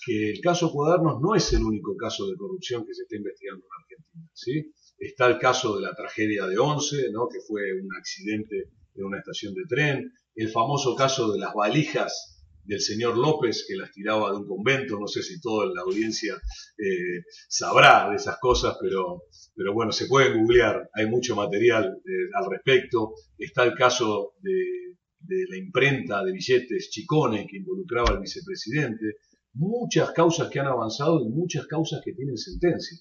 que 0.05 0.31
el 0.31 0.41
caso 0.41 0.71
Cuadernos 0.71 1.21
no 1.21 1.35
es 1.35 1.53
el 1.53 1.63
único 1.63 1.97
caso 1.97 2.29
de 2.29 2.37
corrupción 2.37 2.85
que 2.87 2.95
se 2.95 3.03
está 3.03 3.17
investigando 3.17 3.65
en 3.65 3.83
Argentina. 3.83 4.31
¿sí? 4.35 4.73
Está 4.99 5.27
el 5.27 5.39
caso 5.39 5.77
de 5.77 5.83
la 5.83 5.95
tragedia 5.95 6.47
de 6.47 6.59
Once, 6.59 7.11
¿no? 7.13 7.29
que 7.29 7.41
fue 7.41 7.73
un 7.73 7.89
accidente 7.97 8.71
en 8.95 9.05
una 9.05 9.19
estación 9.19 9.55
de 9.55 9.65
tren, 9.69 10.13
el 10.35 10.51
famoso 10.51 10.95
caso 10.95 11.33
de 11.33 11.39
las 11.39 11.55
valijas 11.55 12.32
del 12.65 12.81
señor 12.81 13.17
López 13.19 13.65
que 13.67 13.77
las 13.77 13.91
tiraba 13.91 14.31
de 14.31 14.37
un 14.37 14.47
convento, 14.47 14.99
no 14.99 15.07
sé 15.07 15.23
si 15.23 15.41
toda 15.41 15.67
la 15.67 15.83
audiencia 15.83 16.35
eh, 16.79 17.25
sabrá 17.49 18.09
de 18.11 18.17
esas 18.17 18.39
cosas, 18.39 18.77
pero, 18.81 19.25
pero 19.55 19.73
bueno, 19.73 19.93
se 19.93 20.07
puede 20.07 20.33
googlear, 20.33 20.89
hay 20.95 21.07
mucho 21.07 21.35
material 21.35 21.85
eh, 21.87 22.31
al 22.35 22.51
respecto, 22.51 23.15
está 23.37 23.65
el 23.65 23.75
caso 23.75 24.35
de, 24.41 24.97
de, 25.21 25.45
la 25.49 25.57
imprenta 25.57 26.25
de 26.25 26.33
billetes 26.33 26.91
Chicone 26.91 27.47
que 27.49 27.57
involucraba 27.57 28.11
al 28.11 28.21
vicepresidente, 28.21 29.17
muchas 29.55 30.13
causas 30.13 30.49
que 30.49 30.61
han 30.61 30.67
avanzado 30.67 31.21
y 31.25 31.29
muchas 31.29 31.67
causas 31.67 32.01
que 32.05 32.13
tienen 32.13 32.37
sentencia. 32.37 32.99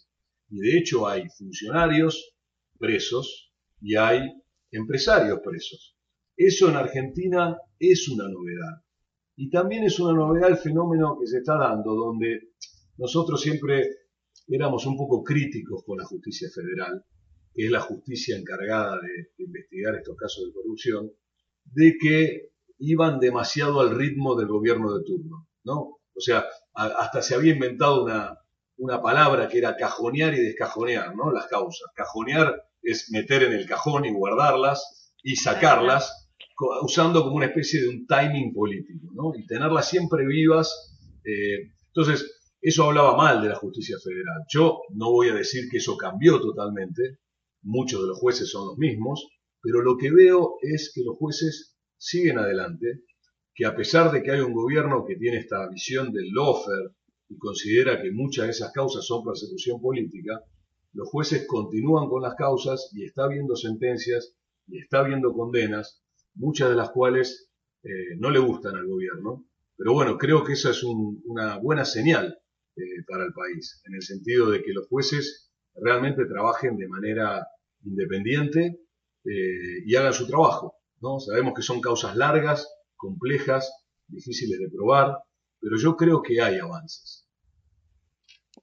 Y 0.49 0.59
de 0.59 0.77
hecho 0.77 1.07
hay 1.07 1.29
funcionarios 1.29 2.33
presos 2.77 3.53
y 3.79 3.95
hay 3.95 4.21
empresarios 4.71 5.39
presos. 5.43 5.95
Eso 6.35 6.69
en 6.69 6.75
Argentina 6.75 7.57
es 7.79 8.09
una 8.09 8.27
novedad 8.27 8.81
Y 9.35 9.49
también 9.49 9.83
es 9.83 9.99
una 9.99 10.13
novedad 10.13 10.49
el 10.49 10.57
fenómeno 10.57 11.17
que 11.19 11.27
se 11.27 11.39
está 11.39 11.57
dando, 11.57 11.95
donde 11.95 12.51
nosotros 12.97 13.41
siempre 13.41 13.89
éramos 14.47 14.85
un 14.85 14.97
poco 14.97 15.23
críticos 15.23 15.83
con 15.85 15.97
la 15.97 16.05
justicia 16.05 16.49
federal, 16.53 17.03
que 17.53 17.65
es 17.65 17.71
la 17.71 17.81
justicia 17.81 18.37
encargada 18.37 18.99
de, 18.99 19.43
investigar 19.43 19.95
estos 19.95 20.15
casos 20.15 20.45
de 20.45 20.53
corrupción, 20.53 21.11
de 21.65 21.97
que 21.99 22.51
iban 22.79 23.19
demasiado 23.19 23.79
al 23.79 23.95
ritmo 23.95 24.35
del 24.35 24.47
gobierno 24.47 24.93
de 24.97 25.03
turno, 25.03 25.47
¿no? 25.63 25.99
O 26.13 26.19
sea, 26.19 26.45
hasta 26.73 27.21
se 27.21 27.35
había 27.35 27.53
inventado 27.53 28.03
una, 28.03 28.37
una 28.77 29.01
palabra 29.01 29.47
que 29.47 29.59
era 29.59 29.75
cajonear 29.75 30.33
y 30.33 30.41
descajonear, 30.41 31.15
¿no? 31.15 31.31
Las 31.31 31.47
causas. 31.47 31.89
Cajonear 31.95 32.63
es 32.81 33.11
meter 33.11 33.43
en 33.43 33.53
el 33.53 33.65
cajón 33.65 34.05
y 34.05 34.11
guardarlas 34.11 35.13
y 35.23 35.35
sacarlas 35.35 36.30
usando 36.81 37.23
como 37.23 37.35
una 37.35 37.47
especie 37.47 37.81
de 37.81 37.89
un 37.89 38.05
timing 38.05 38.53
político, 38.53 39.11
¿no? 39.13 39.31
Y 39.37 39.45
tenerlas 39.45 39.89
siempre 39.89 40.25
vivas. 40.25 40.97
Eh, 41.23 41.71
entonces, 41.87 42.39
eso 42.61 42.83
hablaba 42.83 43.17
mal 43.17 43.41
de 43.41 43.49
la 43.49 43.55
justicia 43.55 43.97
federal. 44.03 44.43
Yo 44.47 44.81
no 44.93 45.11
voy 45.11 45.29
a 45.29 45.33
decir 45.33 45.67
que 45.69 45.77
eso 45.77 45.97
cambió 45.97 46.39
totalmente, 46.39 47.19
muchos 47.63 48.01
de 48.01 48.07
los 48.07 48.19
jueces 48.19 48.49
son 48.49 48.67
los 48.67 48.77
mismos, 48.77 49.27
pero 49.61 49.81
lo 49.81 49.97
que 49.97 50.11
veo 50.11 50.57
es 50.61 50.91
que 50.93 51.03
los 51.03 51.17
jueces 51.17 51.75
siguen 51.97 52.37
adelante, 52.37 53.03
que 53.53 53.65
a 53.65 53.75
pesar 53.75 54.11
de 54.11 54.23
que 54.23 54.31
hay 54.31 54.41
un 54.41 54.53
gobierno 54.53 55.05
que 55.05 55.15
tiene 55.15 55.37
esta 55.37 55.67
visión 55.69 56.11
del 56.11 56.31
lawfare 56.33 56.95
y 57.29 57.37
considera 57.37 58.01
que 58.01 58.11
muchas 58.11 58.45
de 58.45 58.51
esas 58.51 58.71
causas 58.71 59.05
son 59.05 59.23
persecución 59.23 59.81
política, 59.81 60.43
los 60.93 61.09
jueces 61.09 61.45
continúan 61.47 62.09
con 62.09 62.21
las 62.21 62.35
causas 62.35 62.89
y 62.93 63.05
está 63.05 63.27
viendo 63.27 63.55
sentencias 63.55 64.35
y 64.67 64.79
está 64.79 65.03
viendo 65.03 65.33
condenas, 65.33 66.00
muchas 66.35 66.69
de 66.69 66.75
las 66.75 66.91
cuales 66.91 67.51
eh, 67.83 68.15
no 68.17 68.29
le 68.29 68.39
gustan 68.39 68.75
al 68.75 68.87
gobierno. 68.87 69.45
Pero 69.77 69.93
bueno, 69.93 70.17
creo 70.17 70.43
que 70.43 70.53
esa 70.53 70.71
es 70.71 70.83
una 70.83 71.57
buena 71.57 71.85
señal 71.85 72.37
eh, 72.75 72.81
para 73.07 73.25
el 73.25 73.33
país, 73.33 73.81
en 73.85 73.95
el 73.95 74.01
sentido 74.03 74.51
de 74.51 74.61
que 74.61 74.73
los 74.73 74.87
jueces 74.87 75.51
realmente 75.75 76.25
trabajen 76.25 76.77
de 76.77 76.87
manera 76.87 77.47
independiente 77.83 78.79
eh, 79.25 79.83
y 79.85 79.95
hagan 79.95 80.13
su 80.13 80.27
trabajo. 80.27 80.75
¿no? 81.01 81.19
Sabemos 81.19 81.53
que 81.55 81.63
son 81.63 81.81
causas 81.81 82.15
largas, 82.15 82.67
complejas, 82.95 83.71
difíciles 84.07 84.59
de 84.59 84.69
probar, 84.69 85.17
pero 85.59 85.77
yo 85.77 85.95
creo 85.95 86.21
que 86.21 86.41
hay 86.41 86.59
avances. 86.59 87.27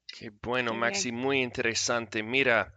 Qué 0.06 0.32
bueno, 0.42 0.74
Maxi, 0.74 1.12
muy 1.12 1.42
interesante. 1.42 2.22
Mira, 2.22 2.74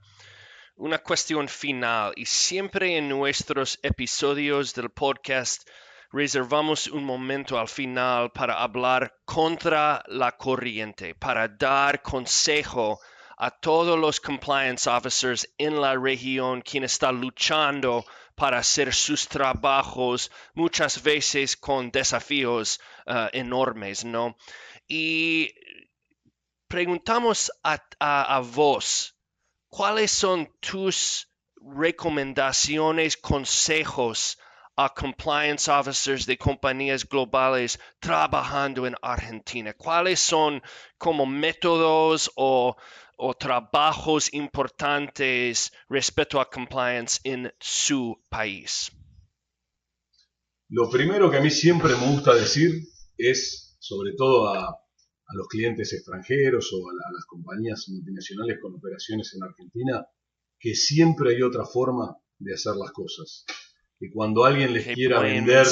una 0.82 0.98
cuestión 0.98 1.48
final 1.48 2.12
y 2.16 2.26
siempre 2.26 2.98
en 2.98 3.08
nuestros 3.08 3.78
episodios 3.84 4.74
del 4.74 4.90
podcast 4.90 5.70
reservamos 6.12 6.88
un 6.88 7.04
momento 7.04 7.60
al 7.60 7.68
final 7.68 8.32
para 8.32 8.60
hablar 8.64 9.14
contra 9.24 10.04
la 10.08 10.32
corriente, 10.32 11.14
para 11.14 11.48
dar 11.48 12.02
consejo 12.02 13.00
a 13.38 13.52
todos 13.52 13.98
los 14.00 14.20
compliance 14.20 14.90
officers 14.90 15.48
en 15.60 15.80
la 15.80 15.96
región 15.96 16.64
quienes 16.64 16.94
están 16.94 17.22
luchando 17.22 18.04
para 18.34 18.58
hacer 18.58 18.92
sus 18.92 19.28
trabajos 19.28 20.32
muchas 20.56 21.04
veces 21.04 21.58
con 21.58 21.92
desafíos 21.92 22.80
uh, 23.06 23.28
enormes, 23.34 24.04
¿no? 24.04 24.36
Y 24.88 25.54
preguntamos 26.68 27.52
a, 27.64 27.80
a, 28.00 28.36
a 28.36 28.40
vos, 28.40 29.16
¿cuáles 29.72 30.12
son 30.12 30.50
tus 30.60 31.28
recomendaciones, 31.56 33.18
consejos 33.18 34.38
a 34.76 34.90
compliance 34.90 35.70
officers 35.72 36.26
de 36.26 36.38
compañías 36.38 37.08
globales 37.08 37.80
trabajando 38.00 38.86
en 38.86 38.96
Argentina? 39.02 39.74
¿Cuáles 39.74 40.20
son 40.20 40.62
como 40.98 41.26
métodos 41.26 42.30
o, 42.36 42.76
trabajos 43.40 44.34
importantes 44.34 45.72
respecto 45.88 46.42
a 46.42 46.50
compliance 46.50 47.20
en 47.24 47.54
su 47.60 48.20
país? 48.30 48.92
Lo 50.70 50.90
primero 50.90 51.30
que 51.30 51.38
a 51.38 51.42
mí 51.42 51.50
siempre 51.50 51.96
me 51.96 52.08
gusta 52.08 52.34
decir 52.34 52.72
es, 53.18 53.78
sobre 53.80 54.14
todo 54.18 54.50
a, 54.50 54.81
a 55.32 55.36
los 55.36 55.48
clientes 55.48 55.94
extranjeros 55.94 56.72
o 56.74 56.90
a, 56.90 56.92
a, 56.92 57.14
las 57.14 57.26
compañías 57.26 57.86
multinacionales 57.88 58.58
con 58.62 58.76
operaciones 58.76 59.34
en 59.34 59.44
Argentina, 59.44 60.06
que 60.60 60.76
siempre 60.76 61.36
hay 61.36 61.42
otra 61.42 61.66
forma 61.66 62.18
de 62.38 62.54
hacer 62.54 62.76
las 62.76 62.92
cosas 62.92 63.46
que 64.02 64.10
cuando 64.12 64.44
alguien 64.46 64.74
les 64.74 64.88
quiera 64.88 65.22
vender, 65.22 65.68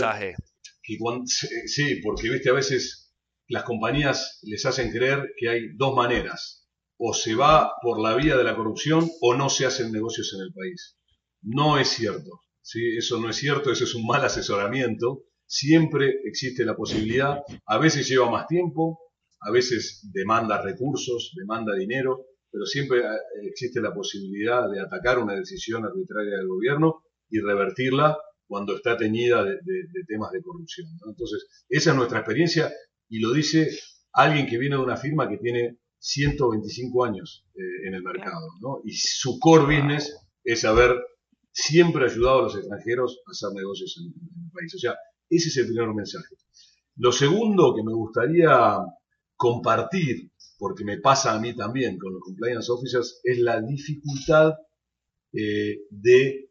que 0.84 0.98
cuando, 1.00 1.26
sí, 1.26 1.96
porque 2.04 2.30
viste 2.30 2.52
a 2.52 2.54
veces 2.54 3.12
las 3.48 3.64
compañías 3.64 4.40
les 4.44 4.68
hacen 4.68 4.92
creer 4.92 5.34
que 5.36 5.50
hay 5.50 5.62
dos 5.76 5.96
maneras, 5.96 6.70
o 6.98 7.16
se 7.16 7.34
va 7.34 7.72
por 7.82 8.00
la 8.00 8.16
vía 8.16 8.38
de 8.38 8.44
la 8.44 8.56
corrupción 8.56 9.10
o 9.22 9.34
no 9.34 9.50
se 9.50 9.66
hacen 9.66 9.92
negocios 9.92 10.32
en 10.36 10.42
el 10.42 10.54
país. 10.54 11.00
No 11.42 11.80
es 11.80 11.88
cierto, 11.88 12.42
¿sí? 12.62 12.98
eso 12.98 13.20
no 13.20 13.32
es 13.32 13.38
cierto, 13.38 13.72
eso 13.72 13.86
es 13.86 13.96
un 13.96 14.06
mal 14.06 14.24
asesoramiento, 14.24 15.24
siempre 15.48 16.20
existe 16.26 16.64
la 16.64 16.76
posibilidad, 16.76 17.40
a 17.66 17.78
veces 17.80 18.08
lleva 18.08 18.30
más 18.30 18.46
tiempo, 18.46 19.00
a 19.42 19.52
veces 19.52 20.10
demanda 20.12 20.62
recursos, 20.62 21.34
demanda 21.36 21.76
dinero, 21.76 22.26
pero 22.52 22.66
siempre 22.66 23.00
eh, 23.00 23.04
existe 23.44 23.82
la 23.82 23.94
posibilidad 23.94 24.70
de 24.70 24.82
atacar 24.82 25.20
una 25.20 25.36
decisión 25.36 25.86
arbitraria 25.86 26.38
del 26.38 26.48
gobierno 26.48 27.04
y 27.30 27.40
revertirla 27.40 28.18
cuando 28.48 28.76
está 28.76 28.98
teñida 28.98 29.44
de, 29.44 29.60
temas 30.08 30.32
de 30.32 30.42
corrupción. 30.42 30.88
Entonces, 31.08 31.66
esa 31.70 31.92
es 31.92 31.96
nuestra 31.96 32.20
experiencia 32.20 32.74
y 33.08 33.20
lo 33.20 33.32
dice 33.32 33.70
alguien 34.14 34.48
que 34.48 34.58
viene 34.58 34.76
de 34.76 34.82
una 34.82 34.98
firma 34.98 35.30
que 35.30 35.38
tiene 35.38 35.78
125 36.00 37.06
años 37.06 37.46
eh, 37.54 37.88
en 37.88 37.94
el 37.94 38.02
mercado. 38.02 38.48
¿no? 38.62 38.82
Y 38.84 38.94
su 38.94 39.38
core 39.40 39.66
business 39.66 40.18
es 40.44 40.66
haber 40.66 40.96
siempre 41.52 42.06
ayudado 42.06 42.40
a 42.40 42.44
los 42.44 42.56
extranjeros 42.56 43.22
a 43.28 43.32
hacer 43.32 43.50
negocios 43.56 43.96
en, 44.00 44.06
en 44.08 44.46
el 44.46 44.52
país. 44.52 44.74
O 44.74 44.80
sea, 44.80 44.96
ese 45.30 45.50
es 45.50 45.58
el 45.58 45.68
primer 45.68 45.94
mensaje. 45.94 46.36
Lo 46.96 47.12
segundo 47.12 47.76
que 47.76 47.84
me 47.84 47.94
gustaría 47.94 48.80
compartir, 49.40 50.32
porque 50.58 50.84
me 50.84 50.98
pasa 51.00 51.34
a 51.34 51.40
mí 51.40 51.56
también 51.56 51.98
con 51.98 52.12
los 52.14 52.22
compliance 52.22 52.70
officers, 52.70 53.22
es 53.24 53.40
la 53.40 53.62
dificultad 53.62 54.56
eh, 55.32 55.78
de 55.90 56.50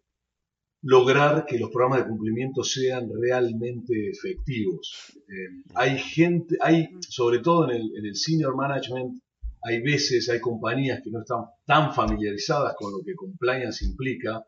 lograr 0.80 1.44
que 1.44 1.58
los 1.58 1.70
programas 1.70 2.00
de 2.00 2.08
cumplimiento 2.08 2.64
sean 2.64 3.10
realmente 3.20 3.92
efectivos. 4.08 5.12
Eh, 5.28 5.64
hay 5.74 5.98
gente, 5.98 6.56
hay, 6.62 6.88
sobre 7.00 7.40
todo 7.40 7.68
en 7.68 7.76
el, 7.76 7.96
en 7.98 8.06
el, 8.06 8.16
senior 8.16 8.56
management, 8.56 9.20
hay 9.62 9.82
veces, 9.82 10.30
hay 10.30 10.40
compañías 10.40 11.02
que 11.04 11.10
no 11.10 11.20
están 11.20 11.44
tan 11.66 11.92
familiarizadas 11.92 12.74
con 12.74 12.90
lo 12.90 13.02
que 13.04 13.14
compliance 13.14 13.84
implica 13.84 14.46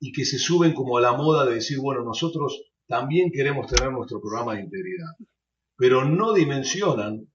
y 0.00 0.12
que 0.12 0.26
se 0.26 0.38
suben 0.38 0.74
como 0.74 0.98
a 0.98 1.00
la 1.00 1.14
moda 1.14 1.46
de 1.46 1.54
decir, 1.54 1.78
bueno, 1.78 2.04
nosotros 2.04 2.62
también 2.86 3.30
queremos 3.32 3.72
tener 3.72 3.90
nuestro 3.90 4.20
programa 4.20 4.54
de 4.54 4.64
integridad, 4.64 5.16
pero 5.76 6.04
no 6.04 6.34
dimensionan 6.34 7.30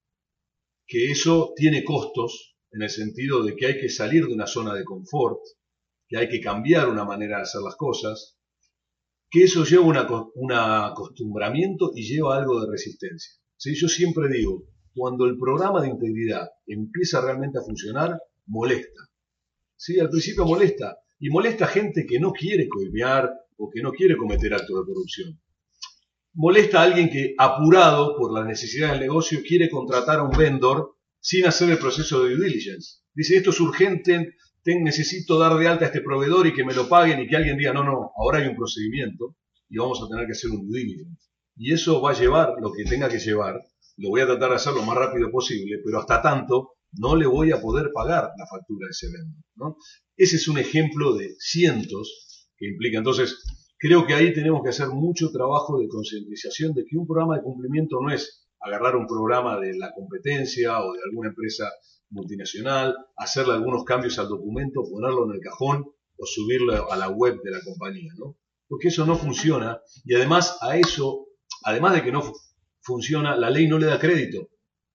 que 0.88 1.12
eso 1.12 1.54
tiene 1.56 1.84
costos 1.84 2.56
en 2.72 2.84
el 2.84 2.90
sentido 2.90 3.44
de 3.44 3.56
que 3.56 3.68
hay 3.68 3.80
que 3.80 3.90
salir 3.90 4.26
de 4.26 4.34
una 4.34 4.48
zona 4.48 4.74
de 4.74 4.84
confort, 4.84 5.40
que 6.08 6.18
hay 6.18 6.30
que 6.30 6.42
cambiar 6.42 6.90
una 6.90 7.06
manera 7.06 7.38
de 7.38 7.44
hacer 7.44 7.62
las 7.62 7.76
cosas, 7.76 8.38
que 9.30 9.44
eso 9.44 9.64
lleva 9.64 10.32
un 10.36 10.52
acostumbramiento 10.52 11.92
y 11.96 12.04
lleva 12.04 12.38
algo 12.38 12.62
de 12.62 12.72
resistencia. 12.72 13.34
¿Sí? 13.58 13.74
Yo 13.76 13.88
siempre 13.88 14.30
digo, 14.30 14.64
cuando 14.94 15.26
el 15.26 15.38
programa 15.38 15.82
de 15.82 15.90
integridad 15.90 16.48
empieza 16.68 17.22
realmente 17.22 17.58
a 17.58 17.64
funcionar, 17.64 18.20
molesta. 18.46 19.02
¿Sí? 19.76 20.00
Al 20.00 20.10
principio 20.10 20.46
molesta, 20.46 20.98
y 21.20 21.30
molesta 21.30 21.68
gente 21.68 22.06
que 22.06 22.20
no 22.20 22.32
quiere 22.32 22.68
coimear 22.68 23.32
o 23.58 23.70
que 23.70 23.82
no 23.82 23.92
quiere 23.92 24.18
cometer 24.18 24.54
actos 24.54 24.80
de 24.80 24.86
corrupción. 24.86 25.42
Molesta 26.36 26.82
a 26.82 26.84
alguien 26.84 27.10
que, 27.10 27.34
apurado 27.38 28.18
por 28.18 28.34
la 28.34 28.44
necesidad 28.44 28.92
del 28.92 29.00
negocio, 29.00 29.40
quiere 29.48 29.70
contratar 29.70 30.20
a 30.20 30.24
un 30.24 30.38
vendor 30.38 30.96
sin 31.20 31.46
hacer 31.46 31.70
el 31.70 31.78
proceso 31.78 32.24
de 32.24 32.36
due 32.36 32.46
diligence. 32.46 33.00
Dice, 33.14 33.38
esto 33.38 33.52
es 33.52 33.60
urgente, 33.62 34.36
necesito 34.66 35.40
dar 35.40 35.58
de 35.58 35.68
alta 35.68 35.86
a 35.86 35.88
este 35.88 36.02
proveedor 36.02 36.46
y 36.48 36.54
que 36.54 36.66
me 36.66 36.74
lo 36.74 36.90
paguen 36.90 37.22
y 37.22 37.28
que 37.28 37.38
alguien 37.38 37.58
diga, 37.58 37.72
no, 37.72 37.84
no, 37.86 38.12
ahora 38.18 38.40
hay 38.40 38.48
un 38.48 38.56
procedimiento 38.56 39.38
y 39.70 39.78
vamos 39.78 40.02
a 40.04 40.10
tener 40.10 40.26
que 40.26 40.34
hacer 40.34 40.50
un 40.52 40.68
due 40.68 40.80
diligence. 40.80 41.26
Y 41.56 41.74
eso 41.74 42.02
va 42.02 42.12
a 42.12 42.20
llevar 42.20 42.56
lo 42.60 42.74
que 42.74 42.84
tenga 42.84 43.08
que 43.08 43.20
llevar, 43.20 43.62
lo 43.96 44.10
voy 44.10 44.22
a 44.22 44.26
tratar 44.26 44.50
de 44.50 44.56
hacer 44.58 44.74
lo 44.74 44.84
más 44.84 44.98
rápido 44.98 45.32
posible, 45.32 45.80
pero 45.86 46.00
hasta 46.00 46.22
tanto 46.22 46.72
no 46.98 47.16
le 47.16 47.28
voy 47.28 47.52
a 47.52 47.62
poder 47.62 47.92
pagar 47.94 48.32
la 48.38 48.46
factura 48.46 48.88
de 48.88 48.92
ese 48.92 49.08
vendedor. 49.08 49.46
¿no? 49.56 49.78
Ese 50.18 50.36
es 50.36 50.48
un 50.50 50.58
ejemplo 50.58 51.14
de 51.16 51.36
cientos 51.40 52.50
que 52.58 52.68
implica. 52.68 52.98
Entonces, 52.98 53.38
creo 53.86 54.08
que 54.08 54.16
ahí 54.16 54.34
tenemos 54.34 54.64
que 54.64 54.70
hacer 54.70 54.88
mucho 54.88 55.32
trabajo 55.32 55.78
de 55.80 55.88
concientización 55.88 56.74
de 56.74 56.86
que 56.86 56.98
un 56.98 57.06
programa 57.06 57.38
de 57.38 57.44
cumplimiento 57.44 58.00
no 58.02 58.12
es 58.12 58.48
agarrar 58.60 58.96
un 58.96 59.06
programa 59.06 59.60
de 59.60 59.78
la 59.78 59.94
competencia 59.94 60.82
o 60.82 60.94
de 60.94 61.00
alguna 61.08 61.30
empresa 61.30 61.72
multinacional, 62.10 62.96
hacerle 63.16 63.54
algunos 63.54 63.84
cambios 63.84 64.18
al 64.18 64.28
documento, 64.28 64.82
ponerlo 64.90 65.26
en 65.26 65.36
el 65.36 65.40
cajón 65.40 65.86
o 66.18 66.26
subirlo 66.26 66.92
a 66.92 66.96
la 66.96 67.10
web 67.10 67.40
de 67.44 67.52
la 67.52 67.60
compañía, 67.64 68.12
¿no? 68.18 68.38
Porque 68.68 68.88
eso 68.88 69.06
no 69.06 69.16
funciona 69.18 69.80
y 70.04 70.16
además 70.16 70.58
a 70.62 70.78
eso, 70.78 71.28
además 71.64 71.94
de 71.94 72.04
que 72.04 72.12
no 72.12 72.34
funciona, 72.82 73.36
la 73.36 73.52
ley 73.52 73.68
no 73.68 73.78
le 73.78 73.86
da 73.86 74.00
crédito. 74.00 74.50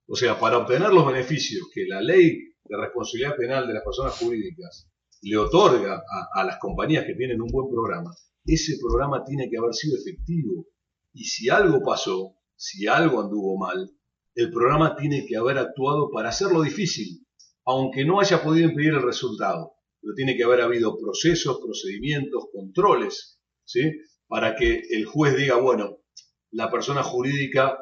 O 0.09 0.17
sea, 0.17 0.41
para 0.41 0.59
obtener 0.59 0.93
los 0.93 1.07
beneficios 1.07 1.69
que 1.73 1.87
la 1.87 2.01
ley 2.01 2.55
de 2.65 2.77
responsabilidad 2.77 3.37
penal 3.37 3.69
de 3.69 3.75
las 3.75 3.85
personas 3.85 4.19
jurídicas 4.19 4.91
le 5.23 5.37
otorga 5.37 6.03
a, 6.35 6.45
las 6.45 6.59
compañías 6.59 7.05
que 7.05 7.15
tienen 7.15 7.41
un 7.41 7.49
buen 7.49 7.69
programa, 7.71 8.11
ese 8.55 8.79
programa 8.81 9.25
tiene 9.25 9.49
que 9.51 9.59
haber 9.59 9.75
sido 9.75 9.97
efectivo. 9.97 10.67
Y 11.13 11.25
si 11.25 11.49
algo 11.49 11.83
pasó, 11.83 12.37
si 12.57 12.87
algo 12.87 13.21
anduvo 13.21 13.59
mal, 13.59 13.91
el 14.35 14.51
programa 14.51 14.97
tiene 14.97 15.27
que 15.27 15.37
haber 15.37 15.59
actuado 15.59 16.11
para 16.11 16.29
hacerlo 16.29 16.63
difícil, 16.63 17.27
aunque 17.65 18.05
no 18.05 18.21
haya 18.21 18.43
podido 18.43 18.69
impedir 18.69 18.95
el 18.95 19.03
resultado. 19.03 19.73
Pero 20.01 20.15
tiene 20.15 20.37
que 20.37 20.45
haber 20.45 20.63
habido 20.63 20.97
procesos, 20.99 21.61
procedimientos, 21.63 22.45
controles, 22.53 23.39
¿sí? 23.65 23.93
Para 24.27 24.57
que 24.57 24.83
el 24.91 25.05
juez 25.05 25.37
diga, 25.37 25.57
bueno, 25.57 25.99
la 26.53 26.71
persona 26.71 27.03
jurídica 27.03 27.79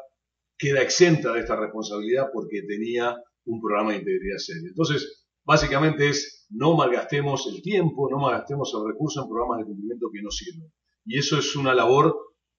queda 0.57 0.83
exenta 0.83 1.33
de 1.33 1.40
esta 1.40 1.57
responsabilidad 1.57 2.28
porque 2.33 2.62
tenía 2.62 3.16
un 3.44 3.61
programa 3.61 3.92
de 3.92 3.98
integridad 3.98 4.38
serio. 4.38 4.68
Entonces, 4.68 5.26
básicamente 5.44 6.09
es 6.09 6.38
no 6.50 6.76
malgastemos 6.76 7.46
el 7.46 7.62
tiempo, 7.62 8.08
no 8.11 8.18
malgastemos 8.18 8.72
el 8.74 8.92
recurso 8.92 9.22
en 9.22 9.28
programas 9.28 9.58
de 9.58 9.64
cumplimiento 9.64 10.06
que 10.12 10.22
no 10.22 10.30
sirven. 10.30 10.72
Y 11.04 11.18
eso 11.18 11.38
es 11.38 11.56
una 11.56 11.74
labor 11.74 12.16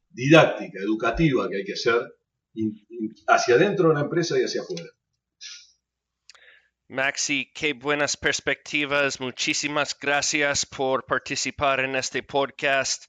didáctica, 0.09 0.79
educativa 0.79 1.49
que 1.49 1.57
hay 1.57 1.63
que 1.63 1.73
hacer 1.73 2.01
hacia 3.27 3.55
adentro 3.55 3.89
de 3.89 3.95
la 3.95 4.01
empresa 4.01 4.39
y 4.39 4.43
hacia 4.43 4.61
afuera. 4.61 4.85
Maxi, 6.87 7.51
qué 7.53 7.73
buenas 7.73 8.17
perspectivas. 8.17 9.19
Muchísimas 9.19 9.95
gracias 9.99 10.65
por 10.65 11.05
participar 11.05 11.81
en 11.81 11.95
este 11.95 12.23
podcast. 12.23 13.05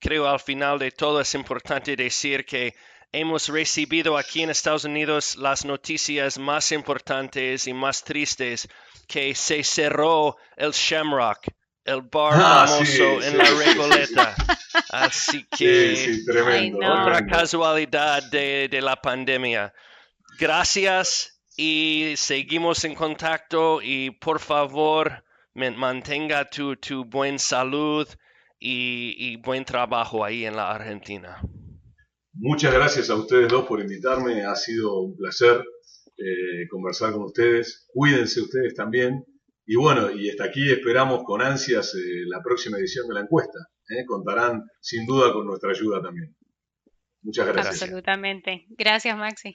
Creo 0.00 0.26
al 0.26 0.40
final 0.40 0.78
de 0.80 0.90
todo 0.90 1.20
es 1.20 1.34
importante 1.34 1.94
decir 1.94 2.44
que 2.44 2.74
hemos 3.12 3.48
recibido 3.48 4.16
aquí 4.16 4.42
en 4.42 4.50
Estados 4.50 4.84
Unidos 4.84 5.36
las 5.36 5.64
noticias 5.64 6.38
más 6.38 6.72
importantes 6.72 7.66
y 7.66 7.74
más 7.74 8.04
tristes 8.04 8.68
que 9.08 9.34
se 9.34 9.64
cerró 9.64 10.36
el 10.56 10.70
Shamrock, 10.70 11.48
el 11.84 12.02
bar 12.02 12.34
ah, 12.36 12.66
famoso 12.68 13.22
en 13.22 13.38
la 13.38 13.44
Regoleta. 13.44 14.34
Así 14.90 15.44
que 15.56 16.20
otra 16.76 17.26
casualidad 17.26 18.22
de, 18.30 18.68
de 18.70 18.80
la 18.80 18.96
pandemia. 18.96 19.72
Gracias 20.38 21.42
y 21.56 22.14
seguimos 22.16 22.84
en 22.84 22.94
contacto 22.94 23.82
y 23.82 24.10
por 24.10 24.38
favor 24.38 25.24
mantenga 25.54 26.48
tu, 26.48 26.76
tu 26.76 27.04
buen 27.04 27.38
salud 27.38 28.08
y, 28.58 29.14
y 29.18 29.36
buen 29.36 29.64
trabajo 29.64 30.24
ahí 30.24 30.46
en 30.46 30.56
la 30.56 30.70
Argentina. 30.70 31.40
Muchas 32.32 32.72
gracias 32.72 33.10
a 33.10 33.16
ustedes 33.16 33.48
dos 33.48 33.66
por 33.66 33.80
invitarme. 33.80 34.44
Ha 34.44 34.54
sido 34.54 35.00
un 35.00 35.16
placer 35.16 35.64
eh, 36.16 36.68
conversar 36.68 37.12
con 37.12 37.24
ustedes. 37.24 37.88
Cuídense 37.92 38.40
ustedes 38.40 38.74
también. 38.74 39.24
Y 39.66 39.76
bueno, 39.76 40.10
y 40.10 40.30
hasta 40.30 40.44
aquí 40.44 40.70
esperamos 40.70 41.22
con 41.24 41.42
ansias 41.42 41.94
eh, 41.94 42.24
la 42.26 42.42
próxima 42.42 42.78
edición 42.78 43.08
de 43.08 43.14
la 43.14 43.20
encuesta. 43.20 43.58
¿eh? 43.88 44.04
Contarán 44.06 44.64
sin 44.80 45.06
duda 45.06 45.32
con 45.32 45.46
nuestra 45.46 45.70
ayuda 45.70 46.02
también. 46.02 46.34
Muchas 47.22 47.46
gracias. 47.46 47.82
Absolutamente. 47.82 48.66
Gracias, 48.70 49.16
Maxi. 49.16 49.54